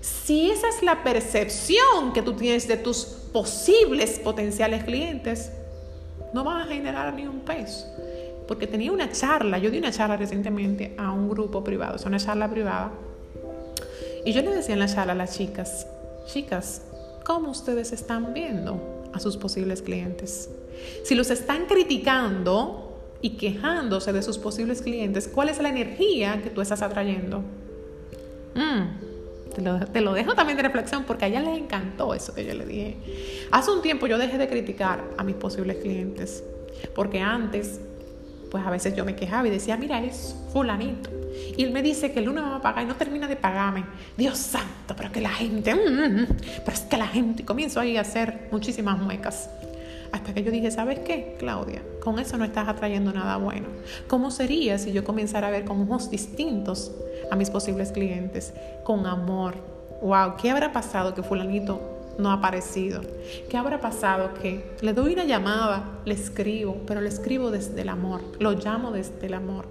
Si 0.00 0.50
esa 0.50 0.68
es 0.68 0.82
la 0.82 1.02
percepción 1.02 2.12
que 2.14 2.22
tú 2.22 2.34
tienes 2.34 2.68
de 2.68 2.76
tus 2.76 3.04
posibles 3.32 4.20
potenciales 4.20 4.84
clientes, 4.84 5.50
no 6.32 6.44
vas 6.44 6.66
a 6.66 6.68
generar 6.68 7.12
ni 7.14 7.26
un 7.26 7.40
peso 7.40 7.86
porque 8.48 8.66
tenía 8.66 8.90
una 8.90 9.12
charla, 9.12 9.58
yo 9.58 9.70
di 9.70 9.76
una 9.78 9.92
charla 9.92 10.16
recientemente 10.16 10.94
a 10.96 11.12
un 11.12 11.28
grupo 11.28 11.62
privado, 11.62 11.96
es 11.96 12.04
una 12.06 12.18
charla 12.18 12.48
privada, 12.48 12.90
y 14.24 14.32
yo 14.32 14.42
le 14.42 14.50
decía 14.54 14.74
en 14.74 14.80
la 14.80 14.88
charla 14.88 15.12
a 15.12 15.16
las 15.16 15.36
chicas, 15.36 15.86
chicas, 16.26 16.82
¿cómo 17.24 17.50
ustedes 17.50 17.92
están 17.92 18.34
viendo 18.34 19.08
a 19.12 19.20
sus 19.20 19.36
posibles 19.36 19.82
clientes? 19.82 20.50
Si 21.04 21.14
los 21.14 21.30
están 21.30 21.66
criticando 21.66 22.98
y 23.20 23.30
quejándose 23.30 24.12
de 24.12 24.22
sus 24.22 24.38
posibles 24.38 24.82
clientes, 24.82 25.28
¿cuál 25.28 25.48
es 25.48 25.60
la 25.60 25.68
energía 25.68 26.40
que 26.42 26.50
tú 26.50 26.60
estás 26.60 26.82
atrayendo? 26.82 27.42
Mm, 28.54 29.54
te, 29.54 29.62
lo, 29.62 29.78
te, 29.86 30.00
lo, 30.00 30.12
dejo 30.12 30.34
también 30.34 30.56
de 30.56 30.62
reflexión 30.62 31.04
porque 31.04 31.24
a 31.24 31.28
ella 31.28 31.40
les 31.40 31.58
encantó 31.58 32.14
eso 32.14 32.34
que 32.34 32.44
yo 32.44 32.54
le 32.54 32.64
dije. 32.64 32.96
Hace 33.50 33.70
un 33.70 33.82
tiempo 33.82 34.06
yo 34.06 34.18
dejé 34.18 34.38
de 34.38 34.48
criticar 34.48 35.02
a 35.16 35.24
mis 35.24 35.36
posibles 35.36 35.78
clientes 35.78 36.44
porque 36.94 37.20
antes 37.20 37.80
pues 38.50 38.66
a 38.66 38.70
veces 38.70 38.94
yo 38.96 39.04
me 39.04 39.14
quejaba 39.14 39.46
y 39.46 39.50
decía, 39.50 39.76
mira, 39.76 40.02
es 40.02 40.34
fulanito. 40.52 41.10
Y 41.56 41.64
él 41.64 41.72
me 41.72 41.82
dice 41.82 42.12
que 42.12 42.20
el 42.20 42.26
lunes 42.26 42.44
me 42.44 42.50
va 42.50 42.56
a 42.56 42.62
pagar 42.62 42.84
y 42.84 42.86
no 42.86 42.96
termina 42.96 43.26
de 43.26 43.36
pagarme. 43.36 43.84
Dios 44.16 44.38
santo, 44.38 44.94
pero 44.96 45.10
que 45.10 45.20
la 45.20 45.30
gente, 45.30 45.74
mm, 45.74 45.78
mm, 45.78 46.20
mm, 46.20 46.26
pero 46.64 46.72
es 46.72 46.80
que 46.82 46.96
la 46.96 47.06
gente, 47.06 47.44
comienzo 47.44 47.80
ahí 47.80 47.96
a 47.96 48.02
hacer 48.02 48.48
muchísimas 48.52 48.98
muecas. 48.98 49.50
Hasta 50.12 50.32
que 50.32 50.42
yo 50.42 50.50
dije, 50.50 50.70
¿sabes 50.70 51.00
qué, 51.00 51.36
Claudia? 51.38 51.82
Con 52.02 52.18
eso 52.18 52.38
no 52.38 52.44
estás 52.44 52.68
atrayendo 52.68 53.12
nada 53.12 53.36
bueno. 53.36 53.66
¿Cómo 54.06 54.30
sería 54.30 54.78
si 54.78 54.92
yo 54.92 55.04
comenzara 55.04 55.48
a 55.48 55.50
ver 55.50 55.64
con 55.64 55.82
ojos 55.82 56.10
distintos 56.10 56.92
a 57.30 57.36
mis 57.36 57.50
posibles 57.50 57.92
clientes? 57.92 58.54
Con 58.84 59.06
amor. 59.06 59.54
Wow, 60.00 60.36
¿qué 60.40 60.50
habrá 60.50 60.72
pasado 60.72 61.14
que 61.14 61.22
fulanito 61.22 62.14
no 62.18 62.30
ha 62.30 62.34
aparecido? 62.34 63.02
¿Qué 63.50 63.56
habrá 63.56 63.80
pasado? 63.80 64.32
Que 64.40 64.76
le 64.80 64.92
doy 64.94 65.12
una 65.12 65.24
llamada, 65.24 65.84
le 66.04 66.14
escribo, 66.14 66.78
pero 66.86 67.00
le 67.00 67.08
escribo 67.08 67.50
desde 67.50 67.82
el 67.82 67.88
amor, 67.88 68.22
lo 68.38 68.52
llamo 68.52 68.92
desde 68.92 69.26
el 69.26 69.34
amor. 69.34 69.66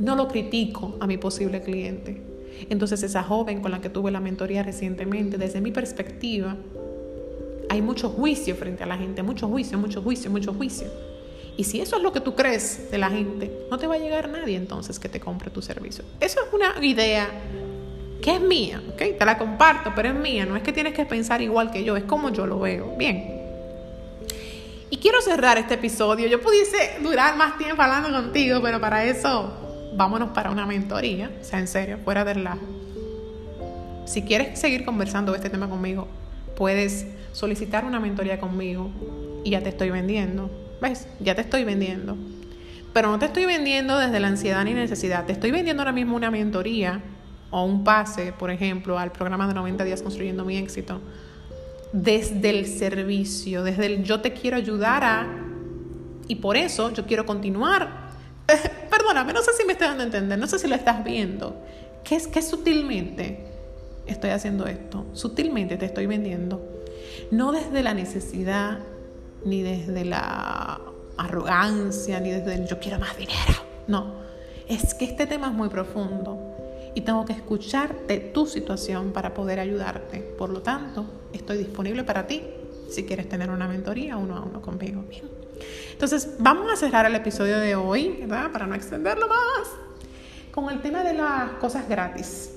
No 0.00 0.16
lo 0.16 0.28
critico 0.28 0.96
a 0.98 1.06
mi 1.06 1.18
posible 1.18 1.62
cliente. 1.62 2.20
Entonces 2.68 3.02
esa 3.02 3.22
joven 3.22 3.60
con 3.62 3.70
la 3.70 3.80
que 3.80 3.88
tuve 3.88 4.10
la 4.10 4.20
mentoría 4.20 4.62
recientemente, 4.62 5.38
desde 5.38 5.60
mi 5.60 5.70
perspectiva, 5.70 6.56
hay 7.68 7.82
mucho 7.82 8.08
juicio 8.08 8.56
frente 8.56 8.82
a 8.82 8.86
la 8.86 8.96
gente, 8.96 9.22
mucho 9.22 9.46
juicio, 9.46 9.78
mucho 9.78 10.02
juicio, 10.02 10.30
mucho 10.30 10.52
juicio. 10.52 10.88
Y 11.56 11.64
si 11.64 11.80
eso 11.80 11.96
es 11.96 12.02
lo 12.02 12.12
que 12.12 12.20
tú 12.20 12.34
crees 12.34 12.90
de 12.90 12.98
la 12.98 13.10
gente, 13.10 13.66
no 13.70 13.78
te 13.78 13.86
va 13.86 13.96
a 13.96 13.98
llegar 13.98 14.28
nadie 14.28 14.56
entonces 14.56 14.98
que 14.98 15.08
te 15.08 15.20
compre 15.20 15.50
tu 15.50 15.62
servicio. 15.62 16.04
Eso 16.18 16.40
es 16.40 16.52
una 16.52 16.84
idea 16.84 17.28
que 18.22 18.36
es 18.36 18.40
mía, 18.40 18.82
¿ok? 18.92 19.18
Te 19.18 19.24
la 19.24 19.36
comparto, 19.36 19.92
pero 19.94 20.08
es 20.08 20.14
mía. 20.14 20.46
No 20.46 20.56
es 20.56 20.62
que 20.62 20.72
tienes 20.72 20.94
que 20.94 21.04
pensar 21.04 21.42
igual 21.42 21.70
que 21.70 21.84
yo, 21.84 21.96
es 21.96 22.04
como 22.04 22.30
yo 22.30 22.46
lo 22.46 22.58
veo. 22.58 22.96
Bien. 22.96 23.38
Y 24.88 24.96
quiero 24.96 25.20
cerrar 25.20 25.58
este 25.58 25.74
episodio. 25.74 26.26
Yo 26.26 26.40
pudiese 26.40 26.98
durar 27.02 27.36
más 27.36 27.58
tiempo 27.58 27.82
hablando 27.82 28.10
contigo, 28.10 28.60
pero 28.62 28.80
para 28.80 29.04
eso 29.04 29.59
vámonos 29.96 30.30
para 30.30 30.50
una 30.50 30.66
mentoría. 30.66 31.30
O 31.40 31.44
sea, 31.44 31.58
en 31.58 31.68
serio, 31.68 31.98
fuera 32.04 32.24
del 32.24 32.36
relajo. 32.36 32.66
Si 34.06 34.22
quieres 34.22 34.58
seguir 34.58 34.84
conversando 34.84 35.34
este 35.34 35.50
tema 35.50 35.68
conmigo, 35.68 36.08
puedes 36.56 37.06
solicitar 37.32 37.84
una 37.84 38.00
mentoría 38.00 38.40
conmigo 38.40 38.90
y 39.44 39.50
ya 39.50 39.62
te 39.62 39.68
estoy 39.68 39.90
vendiendo. 39.90 40.50
¿Ves? 40.80 41.06
Ya 41.20 41.34
te 41.34 41.42
estoy 41.42 41.64
vendiendo. 41.64 42.16
Pero 42.92 43.10
no 43.10 43.18
te 43.18 43.26
estoy 43.26 43.44
vendiendo 43.44 43.98
desde 43.98 44.18
la 44.18 44.28
ansiedad 44.28 44.64
ni 44.64 44.74
necesidad. 44.74 45.26
Te 45.26 45.32
estoy 45.32 45.50
vendiendo 45.50 45.82
ahora 45.82 45.92
mismo 45.92 46.16
una 46.16 46.30
mentoría 46.30 47.00
o 47.50 47.64
un 47.64 47.84
pase, 47.84 48.32
por 48.32 48.50
ejemplo, 48.50 48.98
al 48.98 49.12
programa 49.12 49.46
de 49.46 49.54
90 49.54 49.84
días 49.84 50.02
construyendo 50.02 50.44
mi 50.44 50.56
éxito, 50.56 51.00
desde 51.92 52.50
el 52.50 52.66
servicio, 52.66 53.62
desde 53.62 53.86
el 53.86 54.04
yo 54.04 54.20
te 54.20 54.32
quiero 54.32 54.56
ayudar 54.56 55.04
a, 55.04 55.26
y 56.28 56.36
por 56.36 56.56
eso 56.56 56.92
yo 56.92 57.06
quiero 57.06 57.26
continuar. 57.26 58.09
perdóname, 58.90 59.32
no 59.32 59.42
sé 59.42 59.52
si 59.52 59.64
me 59.64 59.72
estoy 59.72 59.88
dando 59.88 60.02
a 60.02 60.06
entender, 60.06 60.38
no 60.38 60.46
sé 60.46 60.58
si 60.58 60.68
lo 60.68 60.74
estás 60.74 61.04
viendo. 61.04 61.56
¿Qué 62.04 62.16
es 62.16 62.26
que 62.26 62.42
sutilmente 62.42 63.44
estoy 64.06 64.30
haciendo 64.30 64.66
esto? 64.66 65.06
Sutilmente 65.12 65.76
te 65.76 65.86
estoy 65.86 66.06
vendiendo. 66.06 66.62
No 67.30 67.52
desde 67.52 67.82
la 67.82 67.94
necesidad, 67.94 68.78
ni 69.44 69.62
desde 69.62 70.04
la 70.04 70.80
arrogancia, 71.16 72.20
ni 72.20 72.30
desde 72.30 72.54
el 72.54 72.66
yo 72.66 72.78
quiero 72.80 72.98
más 72.98 73.16
dinero. 73.16 73.60
No, 73.86 74.14
es 74.68 74.94
que 74.94 75.04
este 75.04 75.26
tema 75.26 75.48
es 75.48 75.52
muy 75.52 75.68
profundo 75.68 76.50
y 76.94 77.02
tengo 77.02 77.24
que 77.24 77.32
escucharte 77.32 78.18
tu 78.18 78.46
situación 78.46 79.12
para 79.12 79.34
poder 79.34 79.60
ayudarte. 79.60 80.20
Por 80.20 80.50
lo 80.50 80.62
tanto, 80.62 81.06
estoy 81.32 81.58
disponible 81.58 82.04
para 82.04 82.26
ti 82.26 82.42
si 82.88 83.04
quieres 83.04 83.28
tener 83.28 83.50
una 83.50 83.68
mentoría 83.68 84.16
uno 84.16 84.36
a 84.36 84.40
uno 84.42 84.60
conmigo. 84.60 85.04
Bien. 85.08 85.39
Entonces, 85.92 86.36
vamos 86.38 86.72
a 86.72 86.76
cerrar 86.76 87.06
el 87.06 87.14
episodio 87.14 87.58
de 87.58 87.74
hoy, 87.76 88.18
¿verdad? 88.20 88.50
Para 88.52 88.66
no 88.66 88.74
extenderlo 88.74 89.28
más, 89.28 89.68
con 90.50 90.70
el 90.70 90.80
tema 90.80 91.02
de 91.02 91.14
las 91.14 91.52
cosas 91.52 91.88
gratis. 91.88 92.52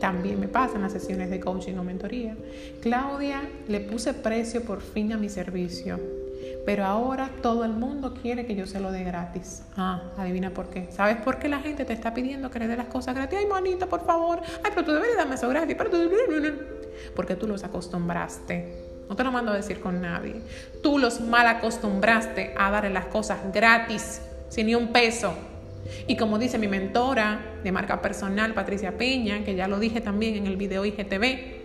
También 0.00 0.38
me 0.38 0.48
pasa 0.48 0.76
en 0.76 0.82
las 0.82 0.92
sesiones 0.92 1.30
de 1.30 1.40
coaching 1.40 1.74
o 1.74 1.84
mentoría. 1.84 2.36
Claudia, 2.80 3.42
le 3.66 3.80
puse 3.80 4.14
precio 4.14 4.62
por 4.62 4.80
fin 4.80 5.12
a 5.12 5.16
mi 5.16 5.28
servicio 5.28 5.98
pero 6.68 6.84
ahora 6.84 7.30
todo 7.40 7.64
el 7.64 7.72
mundo 7.72 8.12
quiere 8.12 8.44
que 8.44 8.54
yo 8.54 8.66
se 8.66 8.78
lo 8.78 8.92
dé 8.92 9.02
gratis. 9.02 9.62
Ah, 9.74 10.02
adivina 10.18 10.50
por 10.50 10.68
qué. 10.68 10.86
¿Sabes 10.90 11.16
por 11.16 11.38
qué 11.38 11.48
la 11.48 11.60
gente 11.60 11.86
te 11.86 11.94
está 11.94 12.12
pidiendo 12.12 12.50
que 12.50 12.58
le 12.58 12.68
dé 12.68 12.76
las 12.76 12.88
cosas 12.88 13.14
gratis? 13.14 13.38
Ay, 13.38 13.46
manita, 13.46 13.86
por 13.86 14.04
favor. 14.04 14.42
Ay, 14.62 14.70
pero 14.74 14.84
tú 14.84 14.92
deberías 14.92 15.16
darme 15.16 15.36
eso 15.36 15.48
gratis. 15.48 15.74
Pero 15.78 15.90
tú... 15.90 15.96
Porque 17.16 17.36
tú 17.36 17.46
los 17.46 17.64
acostumbraste. 17.64 18.87
No 19.08 19.16
te 19.16 19.24
lo 19.24 19.32
mando 19.32 19.52
a 19.52 19.56
decir 19.56 19.80
con 19.80 20.00
nadie. 20.00 20.36
Tú 20.82 20.98
los 20.98 21.20
mal 21.20 21.46
acostumbraste 21.46 22.54
a 22.56 22.70
darle 22.70 22.90
las 22.90 23.06
cosas 23.06 23.38
gratis, 23.52 24.20
sin 24.48 24.66
ni 24.66 24.74
un 24.74 24.92
peso. 24.92 25.34
Y 26.06 26.16
como 26.16 26.38
dice 26.38 26.58
mi 26.58 26.68
mentora 26.68 27.40
de 27.62 27.72
marca 27.72 28.02
personal, 28.02 28.52
Patricia 28.52 28.96
Peña, 28.98 29.44
que 29.44 29.54
ya 29.54 29.68
lo 29.68 29.78
dije 29.78 30.00
también 30.00 30.36
en 30.36 30.46
el 30.46 30.56
video 30.56 30.84
IGTV, 30.84 31.58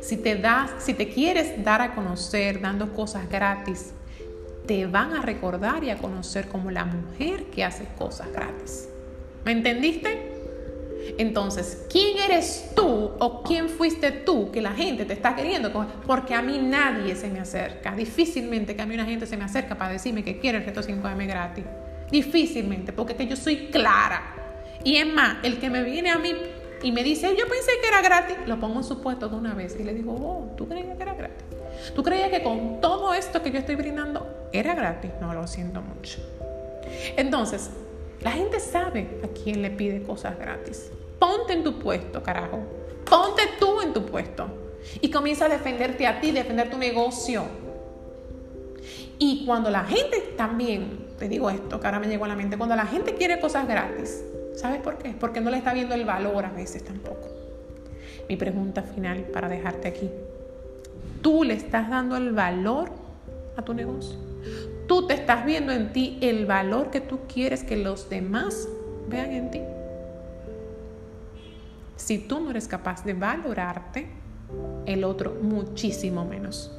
si 0.00 0.16
te 0.16 0.34
das, 0.36 0.70
si 0.78 0.94
te 0.94 1.08
quieres 1.08 1.62
dar 1.62 1.80
a 1.80 1.94
conocer 1.94 2.60
dando 2.60 2.92
cosas 2.92 3.28
gratis, 3.28 3.92
te 4.66 4.86
van 4.86 5.14
a 5.14 5.22
recordar 5.22 5.84
y 5.84 5.90
a 5.90 5.98
conocer 5.98 6.48
como 6.48 6.70
la 6.70 6.84
mujer 6.84 7.44
que 7.44 7.62
hace 7.64 7.86
cosas 7.96 8.32
gratis. 8.32 8.88
¿Me 9.44 9.52
entendiste? 9.52 10.31
Entonces, 11.18 11.86
¿quién 11.90 12.18
eres 12.18 12.70
tú 12.74 13.12
o 13.18 13.42
quién 13.42 13.68
fuiste 13.68 14.10
tú 14.10 14.50
que 14.50 14.60
la 14.60 14.72
gente 14.72 15.04
te 15.04 15.12
está 15.12 15.34
queriendo? 15.34 15.72
Porque 16.06 16.34
a 16.34 16.42
mí 16.42 16.58
nadie 16.58 17.16
se 17.16 17.28
me 17.28 17.40
acerca. 17.40 17.94
Difícilmente 17.94 18.74
que 18.76 18.82
a 18.82 18.86
mí 18.86 18.94
una 18.94 19.04
gente 19.04 19.26
se 19.26 19.36
me 19.36 19.44
acerca 19.44 19.76
para 19.76 19.92
decirme 19.92 20.24
que 20.24 20.38
quiere 20.38 20.58
el 20.58 20.64
reto 20.64 20.80
5M 20.80 21.26
gratis. 21.26 21.64
Difícilmente, 22.10 22.92
porque 22.92 23.14
que 23.16 23.26
yo 23.26 23.36
soy 23.36 23.68
clara. 23.68 24.22
Y 24.84 24.96
es 24.96 25.06
más, 25.06 25.38
el 25.42 25.58
que 25.58 25.70
me 25.70 25.82
viene 25.82 26.10
a 26.10 26.18
mí 26.18 26.34
y 26.82 26.92
me 26.92 27.04
dice, 27.04 27.28
yo 27.36 27.48
pensé 27.48 27.70
que 27.80 27.88
era 27.88 28.02
gratis, 28.02 28.36
lo 28.46 28.58
pongo 28.58 28.78
en 28.78 28.84
su 28.84 29.00
puesto 29.00 29.28
de 29.28 29.36
una 29.36 29.54
vez 29.54 29.76
y 29.78 29.84
le 29.84 29.94
digo, 29.94 30.12
oh, 30.12 30.54
¿tú 30.56 30.66
creías 30.66 30.96
que 30.96 31.02
era 31.02 31.14
gratis? 31.14 31.46
¿Tú 31.94 32.02
creías 32.02 32.30
que 32.30 32.42
con 32.42 32.80
todo 32.80 33.14
esto 33.14 33.42
que 33.42 33.50
yo 33.50 33.58
estoy 33.58 33.76
brindando 33.76 34.48
era 34.52 34.74
gratis? 34.74 35.10
No, 35.20 35.32
lo 35.32 35.46
siento 35.46 35.80
mucho. 35.80 36.18
Entonces, 37.16 37.70
la 38.22 38.30
gente 38.30 38.60
sabe 38.60 39.20
a 39.24 39.28
quién 39.28 39.62
le 39.62 39.70
pide 39.70 40.02
cosas 40.02 40.38
gratis. 40.38 40.90
Ponte 41.18 41.52
en 41.52 41.64
tu 41.64 41.78
puesto, 41.78 42.22
carajo. 42.22 42.60
Ponte 43.08 43.42
tú 43.58 43.80
en 43.80 43.92
tu 43.92 44.06
puesto. 44.06 44.46
Y 45.00 45.10
comienza 45.10 45.46
a 45.46 45.48
defenderte 45.48 46.06
a 46.06 46.20
ti, 46.20 46.32
defender 46.32 46.70
tu 46.70 46.78
negocio. 46.78 47.44
Y 49.18 49.44
cuando 49.46 49.70
la 49.70 49.84
gente 49.84 50.34
también, 50.36 51.06
te 51.18 51.28
digo 51.28 51.48
esto, 51.50 51.78
que 51.78 51.86
ahora 51.86 52.00
me 52.00 52.08
llegó 52.08 52.24
a 52.24 52.28
la 52.28 52.36
mente, 52.36 52.56
cuando 52.56 52.74
la 52.74 52.86
gente 52.86 53.14
quiere 53.14 53.38
cosas 53.38 53.68
gratis, 53.68 54.24
¿Sabes 54.54 54.80
por 54.80 54.98
qué? 54.98 55.14
Porque 55.18 55.40
no 55.40 55.50
le 55.50 55.56
está 55.56 55.72
viendo 55.72 55.94
el 55.94 56.04
valor 56.04 56.44
a 56.44 56.50
veces 56.50 56.84
tampoco. 56.84 57.28
Mi 58.28 58.36
pregunta 58.36 58.82
final 58.82 59.24
para 59.32 59.48
dejarte 59.48 59.88
aquí. 59.88 60.10
¿Tú 61.22 61.44
le 61.44 61.54
estás 61.54 61.88
dando 61.88 62.16
el 62.16 62.32
valor 62.32 62.90
a 63.56 63.62
tu 63.62 63.74
negocio? 63.74 64.16
¿Tú 64.92 65.06
te 65.06 65.14
estás 65.14 65.46
viendo 65.46 65.72
en 65.72 65.90
ti 65.94 66.18
el 66.20 66.44
valor 66.44 66.90
que 66.90 67.00
tú 67.00 67.20
quieres 67.26 67.64
que 67.64 67.78
los 67.78 68.10
demás 68.10 68.68
vean 69.08 69.32
en 69.32 69.50
ti? 69.50 69.62
Si 71.96 72.18
tú 72.18 72.40
no 72.40 72.50
eres 72.50 72.68
capaz 72.68 73.02
de 73.02 73.14
valorarte, 73.14 74.06
el 74.84 75.04
otro 75.04 75.38
muchísimo 75.40 76.26
menos. 76.26 76.78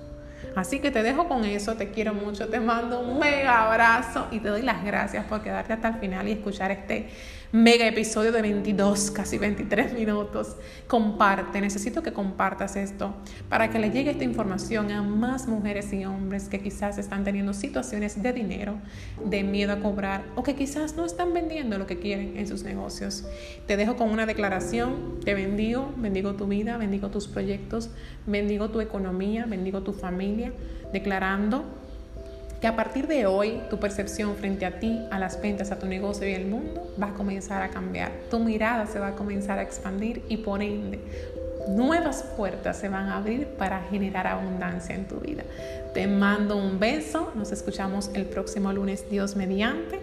Así 0.56 0.78
que 0.78 0.92
te 0.92 1.02
dejo 1.02 1.28
con 1.28 1.44
eso, 1.44 1.74
te 1.74 1.90
quiero 1.90 2.14
mucho, 2.14 2.50
te 2.50 2.60
mando 2.60 3.00
un 3.00 3.18
mega 3.18 3.64
abrazo 3.64 4.28
y 4.30 4.42
te 4.42 4.50
doy 4.50 4.62
las 4.62 4.84
gracias 4.86 5.26
por 5.26 5.42
quedarte 5.42 5.74
hasta 5.74 5.88
el 5.88 5.96
final 5.96 6.28
y 6.28 6.34
escuchar 6.34 6.70
este 6.70 7.10
mega 7.54 7.86
episodio 7.86 8.32
de 8.32 8.42
22, 8.42 9.12
casi 9.12 9.38
23 9.38 9.94
minutos. 9.94 10.56
Comparte, 10.88 11.62
necesito 11.62 12.02
que 12.02 12.12
compartas 12.12 12.76
esto 12.76 13.14
para 13.48 13.70
que 13.70 13.78
le 13.78 13.92
llegue 13.92 14.10
esta 14.10 14.24
información 14.24 14.92
a 14.92 15.04
más 15.04 15.48
mujeres 15.48 15.94
y 15.94 16.04
hombres 16.04 16.50
que 16.50 16.60
quizás 16.62 16.98
están 16.98 17.24
teniendo 17.24 17.54
situaciones 17.54 18.24
de 18.24 18.34
dinero, 18.34 18.80
de 19.24 19.44
miedo 19.44 19.72
a 19.72 19.80
cobrar 19.82 20.24
o 20.36 20.42
que 20.42 20.56
quizás 20.56 20.96
no 20.96 21.06
están 21.06 21.32
vendiendo 21.32 21.78
lo 21.78 21.86
que 21.86 22.00
quieren 22.00 22.38
en 22.38 22.48
sus 22.48 22.64
negocios. 22.64 23.24
Te 23.68 23.78
dejo 23.78 23.98
con 23.98 24.10
una 24.10 24.26
declaración, 24.26 25.20
te 25.24 25.36
bendigo, 25.36 25.94
bendigo 25.96 26.34
tu 26.34 26.48
vida, 26.48 26.78
bendigo 26.78 27.10
tus 27.10 27.28
proyectos, 27.28 27.92
bendigo 28.26 28.72
tu 28.72 28.82
economía, 28.82 29.46
bendigo 29.46 29.84
tu 29.84 29.94
familia, 29.94 30.52
declarando 30.92 31.83
que 32.64 32.68
a 32.68 32.76
partir 32.78 33.08
de 33.08 33.26
hoy 33.26 33.60
tu 33.70 33.78
percepción 33.78 34.38
frente 34.38 34.66
a 34.66 34.80
ti, 34.80 35.02
a 35.12 35.20
las 35.20 35.42
ventas, 35.42 35.74
a 35.74 35.80
tu 35.80 35.86
negocio 35.86 36.26
y 36.26 36.32
el 36.32 36.46
mundo 36.46 36.96
va 37.02 37.08
a 37.08 37.14
comenzar 37.14 37.62
a 37.62 37.72
cambiar. 37.72 38.14
Tu 38.32 38.40
mirada 38.40 38.88
se 38.88 39.00
va 39.00 39.10
a 39.10 39.16
comenzar 39.16 39.60
a 39.60 39.64
expandir 39.64 40.24
y 40.30 40.38
por 40.38 40.62
ende 40.62 41.02
nuevas 41.68 42.24
puertas 42.38 42.78
se 42.78 42.88
van 42.88 43.10
a 43.10 43.18
abrir 43.18 43.48
para 43.58 43.82
generar 43.90 44.28
abundancia 44.28 44.96
en 44.96 45.10
tu 45.10 45.18
vida. 45.18 45.44
Te 45.94 46.08
mando 46.08 46.56
un 46.56 46.80
beso, 46.80 47.34
nos 47.36 47.52
escuchamos 47.52 48.10
el 48.14 48.28
próximo 48.28 48.72
lunes 48.72 49.10
Dios 49.10 49.36
mediante 49.36 50.00